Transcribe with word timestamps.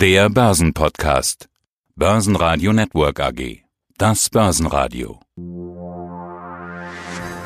Der 0.00 0.30
Börsenpodcast. 0.30 1.50
Börsenradio 1.94 2.72
Network 2.72 3.20
AG. 3.20 3.64
Das 3.98 4.30
Börsenradio. 4.30 5.20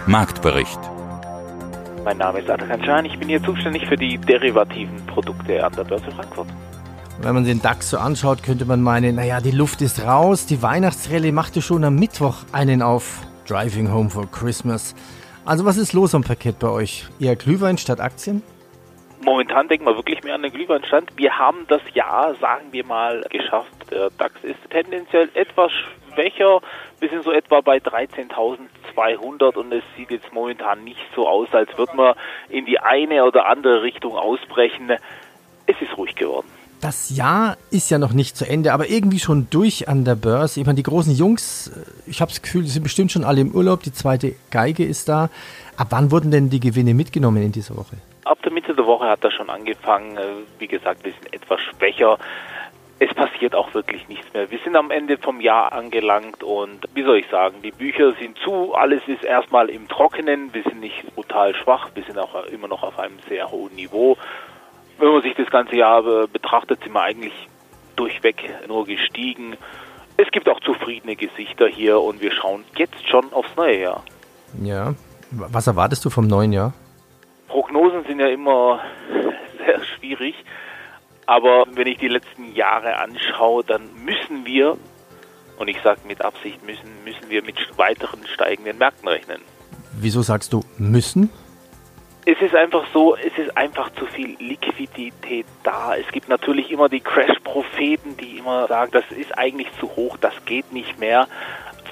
Marktbericht. 0.07 0.79
Mein 2.05 2.19
Name 2.19 2.39
ist 2.39 2.49
Adrian 2.49 2.85
Schein, 2.85 3.07
ich 3.07 3.19
bin 3.19 3.29
hier 3.29 3.43
zuständig 3.43 3.85
für 3.89 3.97
die 3.97 4.19
derivativen 4.19 5.05
Produkte 5.07 5.65
an 5.65 5.73
der 5.73 5.83
Börse 5.83 6.13
Frankfurt. 6.13 6.47
Wenn 7.21 7.35
man 7.35 7.45
den 7.45 7.61
DAX 7.61 7.91
so 7.91 7.99
anschaut, 7.99 8.45
könnte 8.45 8.67
man 8.67 8.81
meinen, 8.81 9.17
naja, 9.17 9.41
die 9.41 9.51
Luft 9.51 9.83
ist 9.83 10.05
raus, 10.05 10.47
die 10.47 10.63
Weihnachtsrallye 10.63 11.33
machte 11.33 11.61
schon 11.61 11.83
am 11.83 11.97
Mittwoch 11.97 12.45
einen 12.53 12.83
auf 12.83 13.27
Driving 13.49 13.91
Home 13.91 14.11
for 14.11 14.31
Christmas. 14.31 14.95
Also 15.45 15.65
was 15.65 15.77
ist 15.77 15.93
los 15.93 16.15
am 16.15 16.23
Parkett 16.23 16.61
bei 16.61 16.69
euch? 16.69 17.09
Eher 17.19 17.35
Glühwein 17.35 17.79
statt 17.79 17.99
Aktien? 17.99 18.45
Momentan 19.25 19.69
denken 19.69 19.87
wir 19.87 19.97
wirklich 19.97 20.23
mehr 20.23 20.35
an 20.35 20.43
den 20.43 20.53
Glühweinstand. 20.53 21.11
Wir 21.17 21.39
haben 21.39 21.65
das 21.69 21.81
Jahr, 21.95 22.35
sagen 22.35 22.67
wir 22.73 22.85
mal, 22.85 23.25
geschafft. 23.31 23.73
Der 23.91 24.11
DAX 24.11 24.35
ist 24.43 24.59
tendenziell 24.69 25.31
etwas 25.33 25.73
schwächer. 26.13 26.61
Wir 27.01 27.09
sind 27.09 27.25
so 27.25 27.33
etwa 27.33 27.63
bei 27.63 27.79
13.200 27.79 29.57
und 29.57 29.73
es 29.73 29.83
sieht 29.97 30.11
jetzt 30.11 30.31
momentan 30.33 30.85
nicht 30.85 31.01
so 31.17 31.27
aus, 31.27 31.49
als 31.53 31.71
würde 31.79 31.97
man 31.97 32.15
in 32.51 32.67
die 32.67 32.79
eine 32.79 33.25
oder 33.25 33.49
andere 33.49 33.83
Richtung 33.83 34.15
ausbrechen. 34.15 34.93
Es 35.67 35.81
ist 35.81 35.97
ruhig 35.97 36.15
geworden. 36.17 36.47
Das 36.83 37.17
Jahr 37.17 37.57
ist 37.71 37.91
ja 37.91 37.97
noch 37.97 38.13
nicht 38.13 38.37
zu 38.37 38.47
Ende, 38.47 38.75
aber 38.75 38.91
irgendwie 38.91 39.21
schon 39.21 39.47
durch 39.49 39.89
an 39.89 40.05
der 40.05 40.17
Börse. 40.17 40.61
Ich 40.61 40.67
meine, 40.67 40.77
die 40.77 40.83
großen 40.83 41.15
Jungs, 41.15 41.73
ich 42.07 42.21
habe 42.21 42.31
das 42.31 42.43
Gefühl, 42.43 42.63
die 42.63 42.69
sind 42.69 42.83
bestimmt 42.83 43.11
schon 43.11 43.25
alle 43.25 43.41
im 43.41 43.53
Urlaub. 43.53 43.83
Die 43.83 43.93
zweite 43.93 44.35
Geige 44.51 44.85
ist 44.85 45.09
da. 45.09 45.31
Ab 45.79 45.87
wann 45.91 46.11
wurden 46.11 46.31
denn 46.31 46.51
die 46.51 46.61
Gewinne 46.61 46.93
mitgenommen 46.93 47.43
in 47.43 47.53
dieser 47.53 47.75
Woche? 47.75 47.97
Woche 48.87 49.07
hat 49.07 49.25
das 49.25 49.33
schon 49.33 49.51
angefangen. 49.51 50.17
Äh, 50.17 50.23
wie 50.59 50.67
gesagt, 50.67 51.05
wir 51.05 51.13
sind 51.13 51.33
etwas 51.33 51.61
schwächer. 51.61 52.19
Es 52.99 53.13
passiert 53.13 53.55
auch 53.55 53.75
wirklich 53.75 54.07
nichts 54.09 54.33
mehr. 54.33 54.51
Wir 54.51 54.59
sind 54.65 54.77
am 54.77 54.91
Ende 54.91 55.19
vom 55.19 55.41
Jahr 55.41 55.73
angelangt 55.73 56.43
und 56.45 56.89
wie 56.95 57.03
soll 57.03 57.19
ich 57.19 57.29
sagen, 57.29 57.57
die 57.63 57.73
Bücher 57.73 58.13
sind 58.15 58.39
zu, 58.39 58.73
alles 58.75 59.03
ist 59.09 59.25
erstmal 59.25 59.69
im 59.69 59.89
Trockenen, 59.89 60.55
wir 60.55 60.63
sind 60.63 60.81
nicht 60.81 61.15
brutal 61.15 61.55
schwach, 61.57 61.91
wir 61.95 62.05
sind 62.05 62.19
auch 62.19 62.47
immer 62.47 62.69
noch 62.69 62.85
auf 62.85 62.99
einem 62.99 63.19
sehr 63.29 63.51
hohen 63.51 63.75
Niveau. 63.75 64.17
Wenn 64.99 65.09
man 65.09 65.23
sich 65.23 65.35
das 65.35 65.51
ganze 65.51 65.75
Jahr 65.75 66.03
betrachtet, 66.29 66.85
sind 66.85 66.93
wir 66.93 67.03
eigentlich 67.03 67.35
durchweg 67.97 68.49
nur 68.69 68.87
gestiegen. 68.87 69.57
Es 70.17 70.31
gibt 70.31 70.49
auch 70.49 70.61
zufriedene 70.61 71.17
Gesichter 71.17 71.67
hier 71.67 72.01
und 72.01 72.23
wir 72.23 72.31
schauen 72.31 72.65
jetzt 72.77 73.09
schon 73.09 73.33
aufs 73.33 73.57
neue 73.57 73.81
Jahr. 73.81 74.05
Ja, 74.63 74.95
was 75.33 75.67
erwartest 75.67 76.05
du 76.05 76.11
vom 76.11 76.29
neuen 76.29 76.53
Jahr? 76.53 76.73
Prognosen 77.55 78.05
sind 78.05 78.19
ja 78.19 78.27
immer 78.27 78.81
sehr 79.65 79.79
schwierig, 79.85 80.35
aber 81.25 81.67
wenn 81.71 81.87
ich 81.87 81.99
die 81.99 82.09
letzten 82.09 82.53
Jahre 82.53 82.99
anschaue, 82.99 83.63
dann 83.63 83.83
müssen 84.05 84.45
wir, 84.45 84.77
und 85.57 85.69
ich 85.69 85.81
sage 85.83 86.01
mit 86.05 86.21
Absicht 86.25 86.67
müssen, 86.67 87.05
müssen 87.05 87.31
wir 87.31 87.45
mit 87.45 87.57
weiteren 87.79 88.27
steigenden 88.27 88.77
Märkten 88.79 89.09
rechnen. 89.09 89.41
Wieso 89.93 90.23
sagst 90.23 90.53
du 90.53 90.65
müssen? 90.79 91.31
Es 92.27 92.41
ist 92.41 92.57
einfach 92.57 92.87
so, 92.93 93.15
es 93.15 93.39
ist 93.39 93.57
einfach 93.57 93.89
zu 93.95 94.07
viel 94.07 94.35
Liquidität 94.41 95.47
da. 95.63 95.95
Es 95.95 96.11
gibt 96.11 96.29
natürlich 96.29 96.73
immer 96.73 96.89
die 96.89 97.01
Crash-Propheten, 97.01 98.17
die 98.17 98.39
immer 98.39 98.67
sagen, 98.67 98.91
das 98.91 99.05
ist 99.17 99.39
eigentlich 99.39 99.69
zu 99.79 99.95
hoch, 99.95 100.17
das 100.17 100.35
geht 100.45 100.73
nicht 100.73 100.99
mehr. 100.99 101.29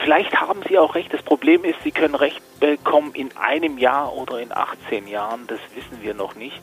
Vielleicht 0.01 0.35
haben 0.41 0.61
Sie 0.69 0.79
auch 0.79 0.95
recht. 0.95 1.13
Das 1.13 1.23
Problem 1.23 1.65
ist, 1.65 1.83
Sie 1.85 1.93
können 1.93 2.15
recht 2.15 2.41
bekommen 2.61 3.13
in 3.15 3.31
einem 3.37 3.79
Jahr 3.79 4.15
oder 4.15 4.41
in 4.41 4.53
18 4.53 5.07
Jahren. 5.07 5.47
Das 5.47 5.61
wissen 5.75 6.03
wir 6.03 6.15
noch 6.15 6.35
nicht. 6.35 6.61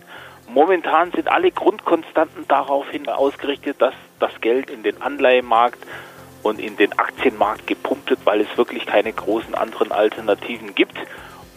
Momentan 0.48 1.12
sind 1.12 1.28
alle 1.28 1.52
Grundkonstanten 1.52 2.46
daraufhin 2.48 3.08
ausgerichtet, 3.08 3.82
dass 3.82 3.94
das 4.20 4.32
Geld 4.42 4.70
in 4.70 4.84
den 4.84 5.02
Anleihemarkt 5.02 5.80
und 6.42 6.60
in 6.60 6.76
den 6.78 6.98
Aktienmarkt 6.98 7.68
gepumpt 7.68 8.10
wird, 8.10 8.26
weil 8.26 8.42
es 8.42 8.58
wirklich 8.58 8.86
keine 8.86 9.14
großen 9.14 9.54
anderen 9.54 9.92
Alternativen 9.92 10.74
gibt. 10.74 10.98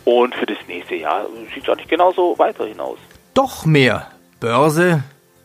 Und 0.05 0.35
für 0.35 0.47
das 0.47 0.59
nächste 0.69 0.97
Jahr 0.97 1.27
sieht 1.55 1.63
es 1.63 1.69
eigentlich 1.69 1.89
genauso 1.89 2.35
weiterhin 2.39 2.81
aus. 2.81 2.99
Doch 3.35 3.65
mehr 3.65 4.11
Börse 4.41 5.05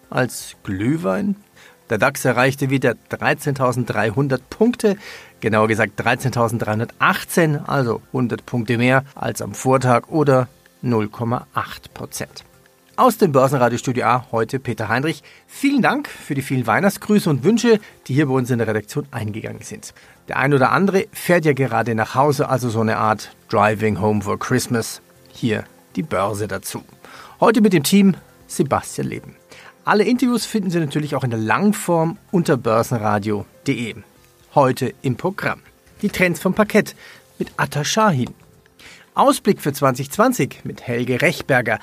als 0.09 0.55
Glühwein? 0.63 1.35
Der 1.89 1.97
DAX 1.97 2.25
erreichte 2.25 2.69
wieder 2.69 2.95
13.300 3.11 4.41
Punkte, 4.49 4.97
genauer 5.39 5.69
gesagt 5.69 5.99
13.318, 6.01 7.65
also 7.65 8.01
100 8.07 8.45
Punkte 8.45 8.77
mehr 8.77 9.05
als 9.15 9.41
am 9.41 9.53
Vortag 9.53 10.09
oder 10.09 10.49
0,8 10.83 11.45
Prozent. 11.93 12.43
Aus 12.97 13.17
dem 13.17 13.31
Börsenradiostudio 13.31 14.03
A 14.05 14.25
heute 14.31 14.59
Peter 14.59 14.89
Heinrich. 14.89 15.21
Vielen 15.45 15.81
Dank 15.83 16.09
für 16.09 16.33
die 16.33 16.41
vielen 16.41 16.65
Weihnachtsgrüße 16.65 17.29
und 17.29 17.43
Wünsche, 17.43 17.79
die 18.07 18.15
hier 18.15 18.25
bei 18.25 18.33
uns 18.33 18.49
in 18.49 18.57
der 18.57 18.67
Redaktion 18.67 19.05
eingegangen 19.11 19.61
sind. 19.61 19.93
Der 20.27 20.37
ein 20.37 20.53
oder 20.53 20.71
andere 20.71 21.05
fährt 21.13 21.45
ja 21.45 21.53
gerade 21.53 21.93
nach 21.93 22.15
Hause, 22.15 22.49
also 22.49 22.69
so 22.69 22.81
eine 22.81 22.97
Art 22.97 23.35
Driving 23.49 24.01
Home 24.01 24.23
for 24.23 24.39
Christmas. 24.39 25.01
Hier 25.31 25.63
die 25.95 26.03
Börse 26.03 26.47
dazu. 26.47 26.83
Heute 27.39 27.61
mit 27.61 27.71
dem 27.71 27.83
Team 27.83 28.15
Sebastian 28.47 29.07
Leben. 29.07 29.35
Alle 29.87 30.03
Interviews 30.03 30.45
finden 30.45 30.69
Sie 30.69 30.81
natürlich 30.81 31.15
auch 31.15 31.23
in 31.23 31.29
der 31.29 31.39
Langform 31.39 32.17
unter 32.31 32.57
börsenradio.de. 32.57 33.95
Heute 34.53 34.93
im 35.01 35.15
Programm. 35.15 35.61
Die 36.01 36.09
Trends 36.09 36.41
vom 36.41 36.53
Parkett 36.53 36.93
mit 37.39 37.53
Atta 37.55 37.85
Shahin. 37.85 38.33
Ausblick 39.13 39.61
für 39.61 39.71
2020 39.71 40.65
mit 40.65 40.85
Helge 40.85 41.21
Rechberger. 41.21 41.79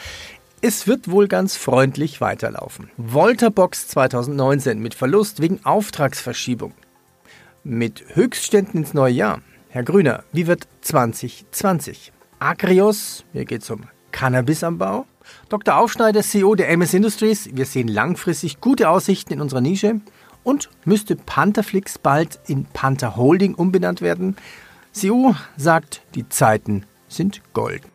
Es 0.60 0.86
wird 0.86 1.10
wohl 1.10 1.28
ganz 1.28 1.56
freundlich 1.56 2.20
weiterlaufen. 2.20 2.90
Volterbox 2.98 3.88
2019 3.88 4.80
mit 4.80 4.92
Verlust 4.92 5.40
wegen 5.40 5.64
Auftragsverschiebung. 5.64 6.74
Mit 7.62 8.04
Höchstständen 8.14 8.80
ins 8.80 8.92
neue 8.92 9.14
Jahr. 9.14 9.40
Herr 9.70 9.82
Grüner, 9.82 10.24
wie 10.30 10.46
wird 10.46 10.68
2020? 10.82 12.12
Agrios, 12.38 13.24
hier 13.32 13.46
geht 13.46 13.62
es 13.62 13.70
um 13.70 13.84
Cannabisanbau. 14.12 15.06
Dr. 15.48 15.76
Aufschneider, 15.78 16.22
CEO 16.22 16.54
der 16.54 16.68
MS 16.70 16.94
Industries, 16.94 17.50
wir 17.52 17.66
sehen 17.66 17.88
langfristig 17.88 18.60
gute 18.60 18.88
Aussichten 18.88 19.32
in 19.34 19.40
unserer 19.40 19.60
Nische. 19.60 20.00
Und 20.42 20.68
müsste 20.84 21.16
Pantherflix 21.16 21.98
bald 21.98 22.38
in 22.46 22.66
Panther 22.66 23.16
Holding 23.16 23.54
umbenannt 23.54 24.02
werden? 24.02 24.36
CEO 24.92 25.34
sagt, 25.56 26.02
die 26.14 26.28
Zeiten 26.28 26.84
sind 27.08 27.40
golden. 27.54 27.88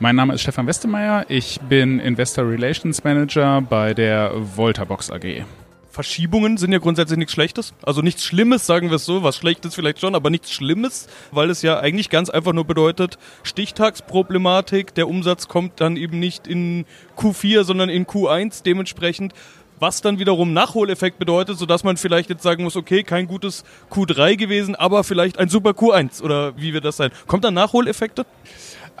Mein 0.00 0.16
Name 0.16 0.34
ist 0.34 0.40
Stefan 0.40 0.66
Westemeyer. 0.66 1.26
Ich 1.28 1.60
bin 1.68 2.00
Investor 2.00 2.48
Relations 2.48 3.04
Manager 3.04 3.60
bei 3.60 3.94
der 3.94 4.32
Voltabox 4.56 5.10
AG. 5.10 5.44
Verschiebungen 5.90 6.56
sind 6.56 6.72
ja 6.72 6.78
grundsätzlich 6.78 7.18
nichts 7.18 7.32
Schlechtes. 7.32 7.74
Also 7.82 8.00
nichts 8.00 8.24
Schlimmes, 8.24 8.66
sagen 8.66 8.90
wir 8.90 8.96
es 8.96 9.04
so. 9.04 9.22
Was 9.22 9.36
Schlechtes 9.36 9.74
vielleicht 9.74 10.00
schon, 10.00 10.14
aber 10.14 10.30
nichts 10.30 10.52
Schlimmes, 10.52 11.08
weil 11.32 11.50
es 11.50 11.62
ja 11.62 11.80
eigentlich 11.80 12.10
ganz 12.10 12.30
einfach 12.30 12.52
nur 12.52 12.64
bedeutet, 12.64 13.18
Stichtagsproblematik, 13.42 14.94
der 14.94 15.08
Umsatz 15.08 15.48
kommt 15.48 15.80
dann 15.80 15.96
eben 15.96 16.20
nicht 16.20 16.46
in 16.46 16.86
Q4, 17.16 17.64
sondern 17.64 17.88
in 17.88 18.06
Q1. 18.06 18.62
Dementsprechend 18.62 19.34
was 19.80 20.02
dann 20.02 20.18
wiederum 20.18 20.52
Nachholeffekt 20.52 21.18
bedeutet, 21.18 21.58
sodass 21.58 21.82
man 21.82 21.96
vielleicht 21.96 22.30
jetzt 22.30 22.42
sagen 22.42 22.62
muss, 22.62 22.76
okay, 22.76 23.02
kein 23.02 23.26
gutes 23.26 23.64
Q3 23.90 24.36
gewesen, 24.36 24.76
aber 24.76 25.02
vielleicht 25.02 25.38
ein 25.38 25.48
super 25.48 25.70
Q1 25.70 26.22
oder 26.22 26.56
wie 26.56 26.72
wird 26.74 26.84
das 26.84 26.98
sein? 26.98 27.10
Kommt 27.26 27.44
dann 27.44 27.54
Nachholeffekte? 27.54 28.26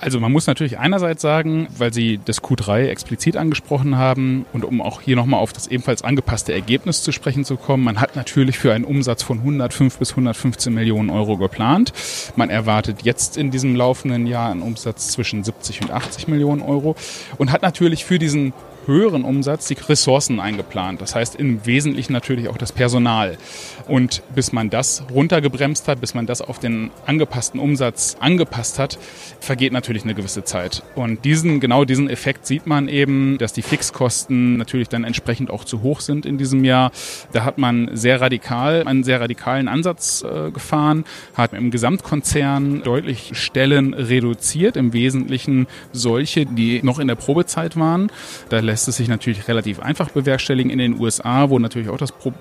Also 0.00 0.18
man 0.18 0.32
muss 0.32 0.46
natürlich 0.46 0.78
einerseits 0.78 1.20
sagen, 1.20 1.68
weil 1.76 1.92
Sie 1.92 2.18
das 2.24 2.42
Q3 2.42 2.86
explizit 2.86 3.36
angesprochen 3.36 3.98
haben 3.98 4.46
und 4.54 4.64
um 4.64 4.80
auch 4.80 5.02
hier 5.02 5.14
nochmal 5.14 5.40
auf 5.40 5.52
das 5.52 5.66
ebenfalls 5.66 6.02
angepasste 6.02 6.54
Ergebnis 6.54 7.02
zu 7.02 7.12
sprechen 7.12 7.44
zu 7.44 7.56
kommen, 7.56 7.84
man 7.84 8.00
hat 8.00 8.16
natürlich 8.16 8.58
für 8.58 8.72
einen 8.72 8.84
Umsatz 8.86 9.22
von 9.22 9.40
105 9.40 9.98
bis 9.98 10.12
115 10.12 10.72
Millionen 10.72 11.10
Euro 11.10 11.36
geplant. 11.36 11.92
Man 12.34 12.48
erwartet 12.48 13.02
jetzt 13.02 13.36
in 13.36 13.50
diesem 13.50 13.76
laufenden 13.76 14.26
Jahr 14.26 14.50
einen 14.50 14.62
Umsatz 14.62 15.08
zwischen 15.08 15.44
70 15.44 15.82
und 15.82 15.90
80 15.90 16.28
Millionen 16.28 16.62
Euro 16.62 16.96
und 17.36 17.52
hat 17.52 17.60
natürlich 17.60 18.06
für 18.06 18.18
diesen 18.18 18.54
höheren 18.90 19.24
Umsatz 19.24 19.68
die 19.68 19.76
Ressourcen 19.88 20.40
eingeplant. 20.40 21.00
Das 21.00 21.14
heißt 21.14 21.36
im 21.36 21.64
Wesentlichen 21.64 22.12
natürlich 22.12 22.48
auch 22.48 22.58
das 22.58 22.72
Personal. 22.72 23.38
Und 23.86 24.22
bis 24.34 24.52
man 24.52 24.68
das 24.68 25.04
runtergebremst 25.10 25.88
hat, 25.88 26.00
bis 26.00 26.14
man 26.14 26.26
das 26.26 26.42
auf 26.42 26.58
den 26.58 26.90
angepassten 27.06 27.60
Umsatz 27.60 28.16
angepasst 28.20 28.78
hat, 28.78 28.98
vergeht 29.40 29.72
natürlich 29.72 30.02
eine 30.04 30.14
gewisse 30.14 30.44
Zeit. 30.44 30.82
Und 30.94 31.24
diesen, 31.24 31.60
genau 31.60 31.84
diesen 31.84 32.10
Effekt 32.10 32.46
sieht 32.46 32.66
man 32.66 32.88
eben, 32.88 33.38
dass 33.38 33.52
die 33.52 33.62
Fixkosten 33.62 34.56
natürlich 34.56 34.88
dann 34.88 35.04
entsprechend 35.04 35.50
auch 35.50 35.64
zu 35.64 35.82
hoch 35.82 36.00
sind 36.00 36.26
in 36.26 36.36
diesem 36.36 36.64
Jahr. 36.64 36.90
Da 37.32 37.44
hat 37.44 37.58
man 37.58 37.90
sehr 37.92 38.20
radikal, 38.20 38.86
einen 38.86 39.04
sehr 39.04 39.20
radikalen 39.20 39.68
Ansatz 39.68 40.22
äh, 40.22 40.50
gefahren, 40.50 41.04
hat 41.34 41.52
im 41.52 41.70
Gesamtkonzern 41.70 42.82
deutlich 42.82 43.30
Stellen 43.34 43.94
reduziert, 43.94 44.76
im 44.76 44.92
Wesentlichen 44.92 45.68
solche, 45.92 46.44
die 46.44 46.80
noch 46.82 46.98
in 46.98 47.06
der 47.06 47.14
Probezeit 47.14 47.76
waren. 47.76 48.10
Da 48.48 48.58
lässt 48.58 48.79
es 48.88 48.96
sich 48.96 49.08
natürlich 49.08 49.48
relativ 49.48 49.80
einfach 49.80 50.10
bewerkstelligen 50.10 50.70
in 50.70 50.78
den 50.78 51.00
USA, 51.00 51.50
wo 51.50 51.58
natürlich 51.58 51.88
auch 51.88 51.98
das 51.98 52.12
Pro 52.12 52.32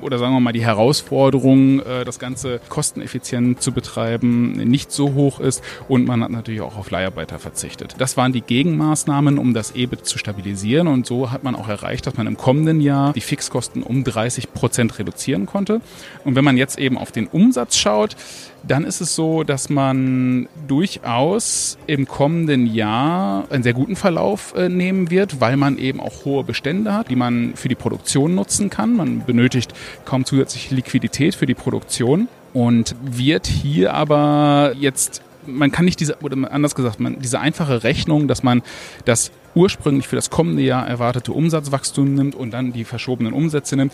oder 0.00 0.18
sagen 0.18 0.32
wir 0.32 0.40
mal 0.40 0.52
die 0.52 0.64
Herausforderung, 0.64 1.80
äh, 1.80 2.04
das 2.04 2.18
Ganze 2.18 2.60
kosteneffizient 2.68 3.60
zu 3.60 3.72
betreiben, 3.72 4.52
nicht 4.52 4.92
so 4.92 5.14
hoch 5.14 5.40
ist 5.40 5.62
und 5.88 6.06
man 6.06 6.22
hat 6.22 6.30
natürlich 6.30 6.60
auch 6.60 6.76
auf 6.76 6.90
Leiharbeiter 6.90 7.38
verzichtet. 7.38 7.96
Das 7.98 8.16
waren 8.16 8.32
die 8.32 8.40
Gegenmaßnahmen, 8.40 9.38
um 9.38 9.54
das 9.54 9.72
EBIT 9.74 10.06
zu 10.06 10.18
stabilisieren 10.18 10.88
und 10.88 11.06
so 11.06 11.30
hat 11.30 11.44
man 11.44 11.54
auch 11.54 11.68
erreicht, 11.68 12.06
dass 12.06 12.16
man 12.16 12.26
im 12.26 12.36
kommenden 12.36 12.80
Jahr 12.80 13.12
die 13.12 13.20
Fixkosten 13.20 13.82
um 13.82 14.04
30 14.04 14.52
Prozent 14.52 14.98
reduzieren 14.98 15.46
konnte. 15.46 15.80
Und 16.24 16.36
wenn 16.36 16.44
man 16.44 16.56
jetzt 16.56 16.78
eben 16.78 16.98
auf 16.98 17.12
den 17.12 17.26
Umsatz 17.26 17.76
schaut, 17.76 18.16
dann 18.62 18.84
ist 18.84 19.00
es 19.00 19.14
so, 19.14 19.44
dass 19.44 19.68
man 19.68 20.48
durchaus 20.66 21.78
im 21.86 22.06
kommenden 22.06 22.66
Jahr 22.66 23.50
einen 23.50 23.62
sehr 23.62 23.72
guten 23.72 23.96
Verlauf 23.96 24.54
äh, 24.54 24.68
nehmen 24.68 25.10
wird, 25.10 25.40
weil 25.40 25.56
man 25.56 25.78
eben 25.78 26.00
auch 26.00 26.24
hohe 26.24 26.44
Bestände 26.44 26.92
hat, 26.92 27.10
die 27.10 27.16
man 27.16 27.54
für 27.54 27.68
die 27.68 27.74
Produktion 27.74 28.34
nutzen 28.34 28.70
kann. 28.70 28.96
Man 28.96 29.24
benötigt 29.24 29.72
kaum 30.04 30.24
zusätzliche 30.24 30.74
Liquidität 30.74 31.34
für 31.34 31.46
die 31.46 31.54
Produktion 31.54 32.28
und 32.52 32.94
wird 33.00 33.46
hier 33.46 33.94
aber 33.94 34.72
jetzt 34.78 35.22
man 35.48 35.72
kann 35.72 35.86
nicht 35.86 35.98
diese, 36.00 36.18
oder 36.20 36.36
anders 36.52 36.74
gesagt, 36.74 37.00
man, 37.00 37.20
diese 37.20 37.40
einfache 37.40 37.82
Rechnung, 37.82 38.28
dass 38.28 38.42
man 38.42 38.62
das 39.06 39.30
ursprünglich 39.54 40.08
für 40.08 40.16
das 40.16 40.30
kommende 40.30 40.62
Jahr 40.62 40.86
erwartete 40.86 41.32
Umsatzwachstum 41.32 42.14
nimmt 42.14 42.34
und 42.34 42.52
dann 42.52 42.72
die 42.72 42.84
verschobenen 42.84 43.32
Umsätze 43.32 43.76
nimmt, 43.76 43.92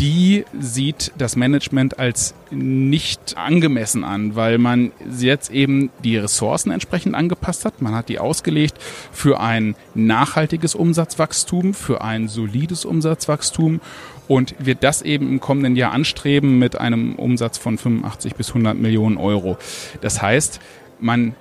die 0.00 0.44
sieht 0.58 1.12
das 1.18 1.36
Management 1.36 1.98
als 1.98 2.34
nicht 2.50 3.36
angemessen 3.36 4.04
an, 4.04 4.36
weil 4.36 4.58
man 4.58 4.92
jetzt 5.18 5.50
eben 5.50 5.90
die 6.04 6.16
Ressourcen 6.16 6.70
entsprechend 6.70 7.14
angepasst 7.14 7.64
hat. 7.64 7.80
Man 7.82 7.94
hat 7.94 8.08
die 8.08 8.18
ausgelegt 8.18 8.76
für 9.12 9.40
ein 9.40 9.76
nachhaltiges 9.94 10.74
Umsatzwachstum, 10.74 11.74
für 11.74 12.02
ein 12.02 12.28
solides 12.28 12.84
Umsatzwachstum 12.84 13.80
und 14.28 14.54
wird 14.58 14.84
das 14.84 15.02
eben 15.02 15.28
im 15.28 15.40
kommenden 15.40 15.74
Jahr 15.74 15.92
anstreben 15.92 16.58
mit 16.58 16.78
einem 16.78 17.14
Umsatz 17.14 17.58
von 17.58 17.78
85 17.78 18.34
bis 18.34 18.48
100 18.48 18.78
Millionen 18.78 19.16
Euro. 19.16 19.56
Das 20.00 20.22
heißt, 20.22 20.60
man 21.00 21.34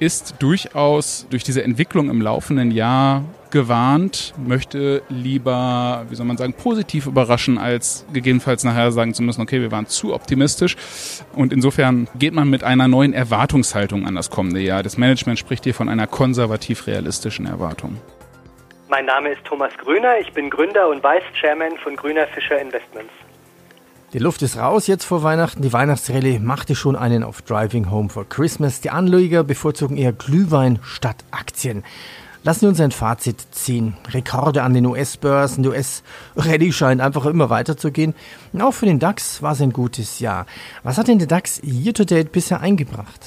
ist 0.00 0.36
durchaus 0.38 1.26
durch 1.30 1.44
diese 1.44 1.62
Entwicklung 1.62 2.10
im 2.10 2.20
laufenden 2.20 2.70
Jahr 2.70 3.24
gewarnt, 3.50 4.34
möchte 4.36 5.02
lieber, 5.08 6.04
wie 6.08 6.14
soll 6.14 6.26
man 6.26 6.36
sagen, 6.36 6.52
positiv 6.52 7.06
überraschen, 7.06 7.58
als 7.58 8.04
gegebenenfalls 8.12 8.64
nachher 8.64 8.92
sagen 8.92 9.14
zu 9.14 9.22
müssen, 9.22 9.40
okay, 9.40 9.60
wir 9.60 9.72
waren 9.72 9.86
zu 9.86 10.14
optimistisch. 10.14 10.76
Und 11.34 11.52
insofern 11.52 12.08
geht 12.18 12.34
man 12.34 12.50
mit 12.50 12.62
einer 12.62 12.88
neuen 12.88 13.12
Erwartungshaltung 13.12 14.06
an 14.06 14.14
das 14.14 14.30
kommende 14.30 14.60
Jahr. 14.60 14.82
Das 14.82 14.98
Management 14.98 15.38
spricht 15.38 15.64
hier 15.64 15.74
von 15.74 15.88
einer 15.88 16.06
konservativ-realistischen 16.06 17.46
Erwartung. 17.46 17.98
Mein 18.88 19.06
Name 19.06 19.30
ist 19.30 19.44
Thomas 19.44 19.72
Grüner, 19.78 20.18
ich 20.20 20.32
bin 20.32 20.48
Gründer 20.48 20.88
und 20.88 21.02
Vice 21.02 21.22
Chairman 21.38 21.76
von 21.82 21.96
Grüner 21.96 22.26
Fischer 22.28 22.58
Investments. 22.60 23.12
Die 24.14 24.18
Luft 24.18 24.40
ist 24.40 24.56
raus 24.56 24.86
jetzt 24.86 25.04
vor 25.04 25.22
Weihnachten. 25.22 25.60
Die 25.60 25.74
Weihnachtsrallye 25.74 26.38
machte 26.38 26.74
schon 26.74 26.96
einen 26.96 27.22
auf 27.22 27.42
Driving 27.42 27.90
Home 27.90 28.08
for 28.08 28.26
Christmas. 28.26 28.80
Die 28.80 28.88
Anleger 28.88 29.44
bevorzugen 29.44 29.98
eher 29.98 30.14
Glühwein 30.14 30.78
statt 30.82 31.16
Aktien. 31.30 31.84
Lassen 32.42 32.60
Sie 32.60 32.66
uns 32.68 32.80
ein 32.80 32.90
Fazit 32.90 33.36
ziehen. 33.50 33.98
Rekorde 34.08 34.62
an 34.62 34.72
den 34.72 34.86
US-Börsen. 34.86 35.62
Die 35.62 35.68
US-Rallye 35.68 36.72
scheint 36.72 37.02
einfach 37.02 37.26
immer 37.26 37.50
weiterzugehen. 37.50 38.14
Auch 38.58 38.72
für 38.72 38.86
den 38.86 38.98
DAX 38.98 39.42
war 39.42 39.52
es 39.52 39.60
ein 39.60 39.74
gutes 39.74 40.20
Jahr. 40.20 40.46
Was 40.82 40.96
hat 40.96 41.08
denn 41.08 41.18
der 41.18 41.28
DAX 41.28 41.60
year 41.62 41.92
to 41.92 42.04
date 42.04 42.32
bisher 42.32 42.62
eingebracht? 42.62 43.20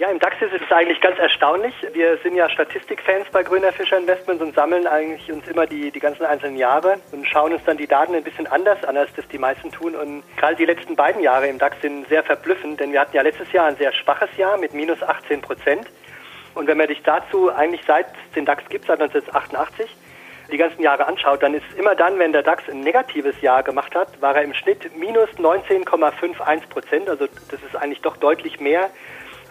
Ja, 0.00 0.08
im 0.08 0.18
DAX 0.18 0.40
ist 0.40 0.54
es 0.54 0.72
eigentlich 0.72 0.98
ganz 1.02 1.18
erstaunlich. 1.18 1.74
Wir 1.92 2.16
sind 2.22 2.34
ja 2.34 2.48
Statistikfans 2.48 3.26
bei 3.32 3.42
Grüner 3.42 3.70
Fischer 3.70 3.98
Investments 3.98 4.42
und 4.42 4.54
sammeln 4.54 4.86
eigentlich 4.86 5.30
uns 5.30 5.46
immer 5.46 5.66
die, 5.66 5.90
die 5.90 6.00
ganzen 6.00 6.24
einzelnen 6.24 6.56
Jahre 6.56 6.96
und 7.12 7.28
schauen 7.28 7.52
uns 7.52 7.62
dann 7.66 7.76
die 7.76 7.86
Daten 7.86 8.14
ein 8.14 8.24
bisschen 8.24 8.46
anders 8.46 8.82
an, 8.84 8.96
als 8.96 9.12
das 9.14 9.28
die 9.28 9.36
meisten 9.36 9.70
tun. 9.70 9.94
Und 9.94 10.22
gerade 10.38 10.56
die 10.56 10.64
letzten 10.64 10.96
beiden 10.96 11.22
Jahre 11.22 11.48
im 11.48 11.58
DAX 11.58 11.82
sind 11.82 12.08
sehr 12.08 12.22
verblüffend, 12.22 12.80
denn 12.80 12.94
wir 12.94 13.00
hatten 13.02 13.14
ja 13.14 13.20
letztes 13.20 13.52
Jahr 13.52 13.66
ein 13.66 13.76
sehr 13.76 13.92
schwaches 13.92 14.34
Jahr 14.38 14.56
mit 14.56 14.72
minus 14.72 15.02
18 15.02 15.42
Prozent. 15.42 15.86
Und 16.54 16.66
wenn 16.66 16.78
man 16.78 16.88
sich 16.88 17.02
dazu 17.02 17.52
eigentlich 17.52 17.82
seit 17.86 18.06
den 18.34 18.46
DAX 18.46 18.66
gibt, 18.70 18.86
seit 18.86 19.02
1988, 19.02 19.94
die 20.50 20.56
ganzen 20.56 20.80
Jahre 20.80 21.08
anschaut, 21.08 21.42
dann 21.42 21.52
ist 21.52 21.66
immer 21.76 21.94
dann, 21.94 22.18
wenn 22.18 22.32
der 22.32 22.42
DAX 22.42 22.66
ein 22.70 22.80
negatives 22.80 23.38
Jahr 23.42 23.62
gemacht 23.62 23.94
hat, 23.94 24.18
war 24.22 24.34
er 24.34 24.44
im 24.44 24.54
Schnitt 24.54 24.96
minus 24.96 25.28
19,51 25.36 26.68
Prozent. 26.70 27.10
Also 27.10 27.26
das 27.50 27.62
ist 27.62 27.76
eigentlich 27.76 28.00
doch 28.00 28.16
deutlich 28.16 28.60
mehr 28.60 28.88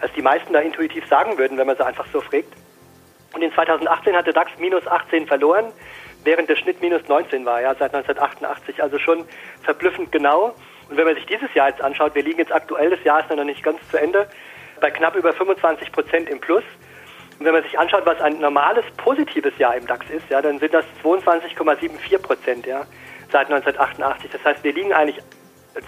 als 0.02 0.12
die 0.14 0.22
meisten 0.22 0.54
da 0.54 0.60
intuitiv 0.60 1.06
sagen 1.08 1.38
würden, 1.38 1.58
wenn 1.58 1.68
man 1.68 1.78
sie 1.78 1.86
einfach 1.86 2.06
so 2.12 2.22
fragt. 2.22 2.54
Und 3.34 3.42
in 3.42 3.54
2018 3.54 4.16
hat 4.16 4.26
der 4.26 4.34
DAX 4.34 4.52
minus 4.58 4.88
18 4.88 5.28
verloren, 5.28 5.72
während 6.24 6.50
der 6.50 6.56
Schnitt 6.56 6.82
minus 6.82 7.08
19 7.08 7.46
war, 7.46 7.62
ja, 7.62 7.76
seit 7.76 7.94
1988. 7.94 8.82
Also 8.82 8.98
schon 8.98 9.26
verblüffend 9.64 10.12
genau. 10.12 10.56
Und 10.90 10.98
wenn 10.98 11.06
man 11.06 11.16
sich 11.16 11.26
dieses 11.26 11.54
Jahr 11.54 11.70
jetzt 11.70 11.82
anschaut, 11.82 12.16
wir 12.16 12.24
liegen 12.24 12.40
jetzt 12.40 12.52
aktuell, 12.52 12.90
das 12.90 13.04
Jahr 13.04 13.20
ist 13.20 13.30
noch 13.30 13.44
nicht 13.44 13.64
ganz 13.64 13.80
zu 13.90 13.98
Ende, 13.98 14.28
bei 14.82 14.90
knapp 14.90 15.16
über 15.16 15.34
25 15.34 15.92
Prozent 15.92 16.30
im 16.30 16.40
Plus. 16.40 16.64
Und 17.38 17.46
wenn 17.46 17.54
man 17.54 17.64
sich 17.64 17.78
anschaut, 17.78 18.06
was 18.06 18.20
ein 18.20 18.40
normales 18.40 18.86
positives 18.98 19.58
Jahr 19.58 19.76
im 19.76 19.86
DAX 19.86 20.10
ist, 20.10 20.30
ja, 20.30 20.42
dann 20.42 20.60
sind 20.60 20.74
das 20.74 20.86
22,74 21.04 22.20
Prozent, 22.20 22.66
ja, 22.66 22.86
seit 23.32 23.50
1988. 23.50 24.32
Das 24.32 24.44
heißt, 24.44 24.64
wir 24.64 24.74
liegen 24.74 24.92
eigentlich 24.92 25.24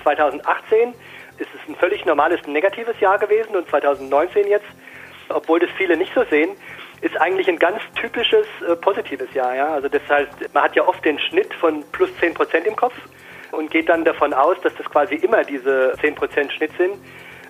2018 0.03 0.93
ist 1.41 1.49
es 1.53 1.67
ein 1.67 1.75
völlig 1.75 2.05
normales 2.05 2.45
negatives 2.47 2.99
Jahr 2.99 3.17
gewesen 3.17 3.55
und 3.55 3.67
2019 3.69 4.47
jetzt, 4.47 4.65
obwohl 5.29 5.59
das 5.59 5.69
viele 5.77 5.97
nicht 5.97 6.13
so 6.13 6.23
sehen, 6.25 6.51
ist 7.01 7.19
eigentlich 7.19 7.47
ein 7.49 7.57
ganz 7.57 7.81
typisches 7.99 8.45
äh, 8.67 8.75
positives 8.75 9.33
Jahr. 9.33 9.55
Ja? 9.55 9.73
Also 9.73 9.89
das 9.89 10.01
heißt, 10.07 10.53
man 10.53 10.63
hat 10.63 10.75
ja 10.75 10.87
oft 10.87 11.03
den 11.03 11.19
Schnitt 11.19 11.53
von 11.55 11.83
plus 11.91 12.09
10 12.19 12.35
Prozent 12.35 12.67
im 12.67 12.75
Kopf 12.75 12.93
und 13.51 13.71
geht 13.71 13.89
dann 13.89 14.05
davon 14.05 14.33
aus, 14.33 14.55
dass 14.61 14.73
das 14.75 14.85
quasi 14.85 15.15
immer 15.15 15.43
diese 15.43 15.93
10 15.99 16.15
Prozent 16.15 16.53
Schnitt 16.53 16.71
sind. 16.77 16.93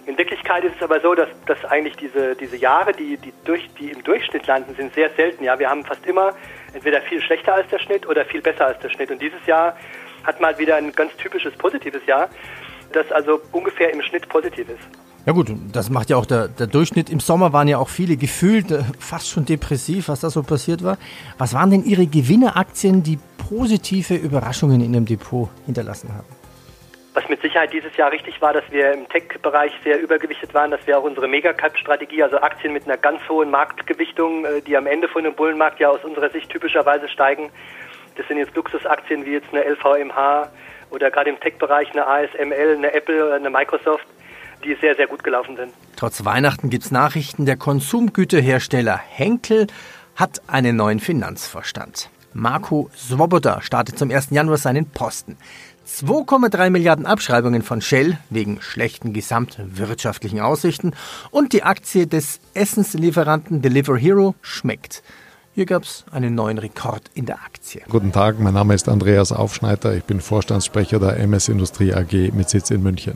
In 0.07 0.17
Wirklichkeit 0.17 0.63
ist 0.63 0.75
es 0.77 0.81
aber 0.81 0.99
so, 0.99 1.13
dass, 1.13 1.29
dass 1.45 1.63
eigentlich 1.65 1.95
diese, 1.95 2.35
diese 2.35 2.57
Jahre, 2.57 2.91
die, 2.91 3.17
die, 3.17 3.33
durch, 3.45 3.67
die 3.75 3.91
im 3.91 4.03
Durchschnitt 4.03 4.47
landen, 4.47 4.73
sind 4.75 4.93
sehr 4.95 5.11
selten. 5.11 5.43
Ja, 5.43 5.59
wir 5.59 5.69
haben 5.69 5.85
fast 5.85 6.05
immer 6.07 6.33
entweder 6.73 7.01
viel 7.01 7.21
schlechter 7.21 7.53
als 7.53 7.67
der 7.69 7.77
Schnitt 7.79 8.07
oder 8.07 8.25
viel 8.25 8.41
besser 8.41 8.65
als 8.65 8.79
der 8.79 8.89
Schnitt. 8.89 9.11
Und 9.11 9.21
dieses 9.21 9.45
Jahr 9.45 9.77
hat 10.23 10.39
mal 10.39 10.57
wieder 10.57 10.77
ein 10.77 10.91
ganz 10.93 11.15
typisches 11.17 11.53
positives 11.55 12.05
Jahr 12.07 12.29
das 12.91 13.11
also 13.11 13.41
ungefähr 13.51 13.93
im 13.93 14.01
Schnitt 14.01 14.27
positiv 14.29 14.69
ist. 14.69 14.87
Ja 15.25 15.33
gut, 15.33 15.51
das 15.71 15.91
macht 15.91 16.09
ja 16.09 16.17
auch 16.17 16.25
der, 16.25 16.47
der 16.47 16.65
Durchschnitt. 16.65 17.11
Im 17.11 17.19
Sommer 17.19 17.53
waren 17.53 17.67
ja 17.67 17.77
auch 17.77 17.89
viele 17.89 18.17
gefühlt 18.17 18.71
äh, 18.71 18.79
fast 18.99 19.29
schon 19.29 19.45
depressiv, 19.45 20.07
was 20.07 20.21
da 20.21 20.31
so 20.31 20.41
passiert 20.41 20.83
war. 20.83 20.97
Was 21.37 21.53
waren 21.53 21.69
denn 21.69 21.83
Ihre 21.83 22.07
Gewinneraktien, 22.07 23.03
die 23.03 23.19
positive 23.37 24.15
Überraschungen 24.15 24.81
in 24.81 24.95
Ihrem 24.95 25.05
Depot 25.05 25.49
hinterlassen 25.67 26.09
haben? 26.15 26.25
Was 27.13 27.27
mit 27.29 27.39
Sicherheit 27.41 27.71
dieses 27.71 27.95
Jahr 27.97 28.11
richtig 28.11 28.41
war, 28.41 28.53
dass 28.53 28.63
wir 28.71 28.93
im 28.93 29.07
Tech-Bereich 29.09 29.73
sehr 29.83 30.01
übergewichtet 30.01 30.55
waren, 30.55 30.71
dass 30.71 30.87
wir 30.87 30.97
auch 30.97 31.03
unsere 31.03 31.27
Megacap-Strategie, 31.27 32.23
also 32.23 32.37
Aktien 32.37 32.73
mit 32.73 32.85
einer 32.85 32.97
ganz 32.97 33.21
hohen 33.29 33.51
Marktgewichtung, 33.51 34.45
äh, 34.45 34.61
die 34.61 34.75
am 34.75 34.87
Ende 34.87 35.07
von 35.07 35.23
einem 35.23 35.35
Bullenmarkt 35.35 35.79
ja 35.79 35.89
aus 35.89 36.03
unserer 36.03 36.31
Sicht 36.31 36.49
typischerweise 36.49 37.07
steigen. 37.07 37.51
Das 38.15 38.27
sind 38.27 38.37
jetzt 38.37 38.55
Luxusaktien 38.55 39.23
wie 39.25 39.33
jetzt 39.33 39.53
eine 39.53 39.63
LVMH, 39.65 40.49
oder 40.91 41.09
gerade 41.09 41.29
im 41.29 41.39
Tech-Bereich 41.39 41.91
eine 41.91 42.05
ASML, 42.05 42.75
eine 42.77 42.93
Apple, 42.93 43.33
eine 43.33 43.49
Microsoft, 43.49 44.05
die 44.63 44.75
sehr, 44.75 44.95
sehr 44.95 45.07
gut 45.07 45.23
gelaufen 45.23 45.55
sind. 45.57 45.73
Trotz 45.95 46.23
Weihnachten 46.23 46.69
gibt 46.69 46.85
es 46.85 46.91
Nachrichten, 46.91 47.45
der 47.45 47.57
Konsumgüterhersteller 47.57 48.97
Henkel 48.97 49.67
hat 50.15 50.41
einen 50.47 50.75
neuen 50.75 50.99
Finanzvorstand. 50.99 52.09
Marco 52.33 52.89
Swoboda 52.95 53.61
startet 53.61 53.97
zum 53.97 54.11
1. 54.11 54.29
Januar 54.29 54.57
seinen 54.57 54.89
Posten. 54.89 55.37
2,3 55.87 56.69
Milliarden 56.69 57.05
Abschreibungen 57.05 57.63
von 57.63 57.81
Shell 57.81 58.17
wegen 58.29 58.61
schlechten 58.61 59.13
gesamtwirtschaftlichen 59.13 60.39
Aussichten 60.39 60.93
und 61.31 61.53
die 61.53 61.63
Aktie 61.63 62.07
des 62.07 62.39
Essenslieferanten 62.53 63.61
Deliver 63.61 63.97
Hero 63.97 64.35
schmeckt. 64.41 65.03
Hier 65.53 65.65
gab 65.65 65.83
es 65.83 66.05
einen 66.11 66.33
neuen 66.33 66.57
Rekord 66.57 67.11
in 67.13 67.25
der 67.25 67.35
Aktie. 67.43 67.81
Guten 67.89 68.13
Tag, 68.13 68.39
mein 68.39 68.53
Name 68.53 68.73
ist 68.73 68.87
Andreas 68.87 69.33
Aufschneider. 69.33 69.93
Ich 69.95 70.05
bin 70.05 70.21
Vorstandssprecher 70.21 70.97
der 70.97 71.17
MS 71.17 71.49
Industrie 71.49 71.93
AG 71.93 72.31
mit 72.33 72.49
Sitz 72.49 72.71
in 72.71 72.81
München. 72.81 73.15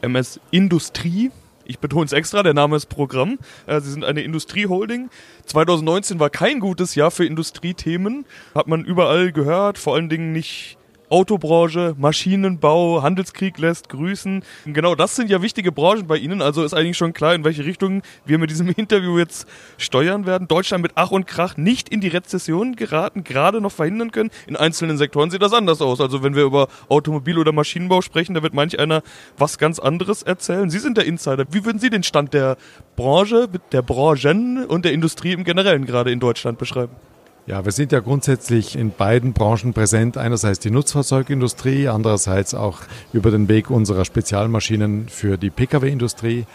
MS 0.00 0.40
Industrie 0.50 1.30
ich 1.64 1.78
betone 1.78 2.04
es 2.04 2.12
extra, 2.12 2.42
der 2.42 2.54
Name 2.54 2.76
ist 2.76 2.86
Programm. 2.86 3.38
Äh, 3.66 3.80
sie 3.80 3.92
sind 3.92 4.04
eine 4.04 4.22
Industrieholding. 4.22 5.10
2019 5.46 6.18
war 6.18 6.28
kein 6.28 6.60
gutes 6.60 6.94
Jahr 6.94 7.10
für 7.10 7.24
Industriethemen. 7.24 8.24
Hat 8.54 8.66
man 8.66 8.84
überall 8.84 9.32
gehört, 9.32 9.78
vor 9.78 9.94
allen 9.94 10.08
Dingen 10.08 10.32
nicht 10.32 10.76
Autobranche, 11.12 11.94
Maschinenbau, 11.98 13.02
Handelskrieg 13.02 13.58
lässt 13.58 13.90
grüßen. 13.90 14.42
Genau 14.64 14.94
das 14.94 15.14
sind 15.14 15.28
ja 15.28 15.42
wichtige 15.42 15.70
Branchen 15.70 16.06
bei 16.06 16.16
Ihnen. 16.16 16.40
Also 16.40 16.64
ist 16.64 16.72
eigentlich 16.72 16.96
schon 16.96 17.12
klar, 17.12 17.34
in 17.34 17.44
welche 17.44 17.66
Richtung 17.66 18.00
wir 18.24 18.38
mit 18.38 18.48
diesem 18.48 18.68
Interview 18.76 19.18
jetzt 19.18 19.46
steuern 19.76 20.24
werden. 20.24 20.48
Deutschland 20.48 20.82
mit 20.82 20.92
Ach 20.94 21.10
und 21.10 21.26
Krach 21.26 21.58
nicht 21.58 21.90
in 21.90 22.00
die 22.00 22.08
Rezession 22.08 22.76
geraten, 22.76 23.24
gerade 23.24 23.60
noch 23.60 23.72
verhindern 23.72 24.10
können. 24.10 24.30
In 24.46 24.56
einzelnen 24.56 24.96
Sektoren 24.96 25.30
sieht 25.30 25.42
das 25.42 25.52
anders 25.52 25.82
aus. 25.82 26.00
Also 26.00 26.22
wenn 26.22 26.34
wir 26.34 26.44
über 26.44 26.68
Automobil- 26.88 27.38
oder 27.38 27.52
Maschinenbau 27.52 28.00
sprechen, 28.00 28.32
da 28.32 28.42
wird 28.42 28.54
manch 28.54 28.78
einer 28.78 29.02
was 29.36 29.58
ganz 29.58 29.78
anderes 29.78 30.22
erzählen. 30.22 30.70
Sie 30.70 30.78
sind 30.78 30.96
der 30.96 31.04
Insider. 31.04 31.44
Wie 31.50 31.66
würden 31.66 31.78
Sie 31.78 31.90
den 31.90 32.04
Stand 32.04 32.32
der 32.32 32.56
Branche, 32.96 33.50
der 33.70 33.82
Branchen 33.82 34.64
und 34.64 34.86
der 34.86 34.94
Industrie 34.94 35.32
im 35.32 35.44
Generellen 35.44 35.84
gerade 35.84 36.10
in 36.10 36.20
Deutschland 36.20 36.56
beschreiben? 36.56 36.96
Ja, 37.44 37.64
wir 37.64 37.72
sind 37.72 37.90
ja 37.90 37.98
grundsätzlich 37.98 38.78
in 38.78 38.92
beiden 38.92 39.32
Branchen 39.32 39.72
präsent. 39.72 40.16
Einerseits 40.16 40.60
die 40.60 40.70
Nutzfahrzeugindustrie, 40.70 41.88
andererseits 41.88 42.54
auch 42.54 42.78
über 43.12 43.32
den 43.32 43.48
Weg 43.48 43.68
unserer 43.68 44.04
Spezialmaschinen 44.04 45.08
für 45.08 45.36
die 45.36 45.50
Pkw-Industrie. 45.50 46.46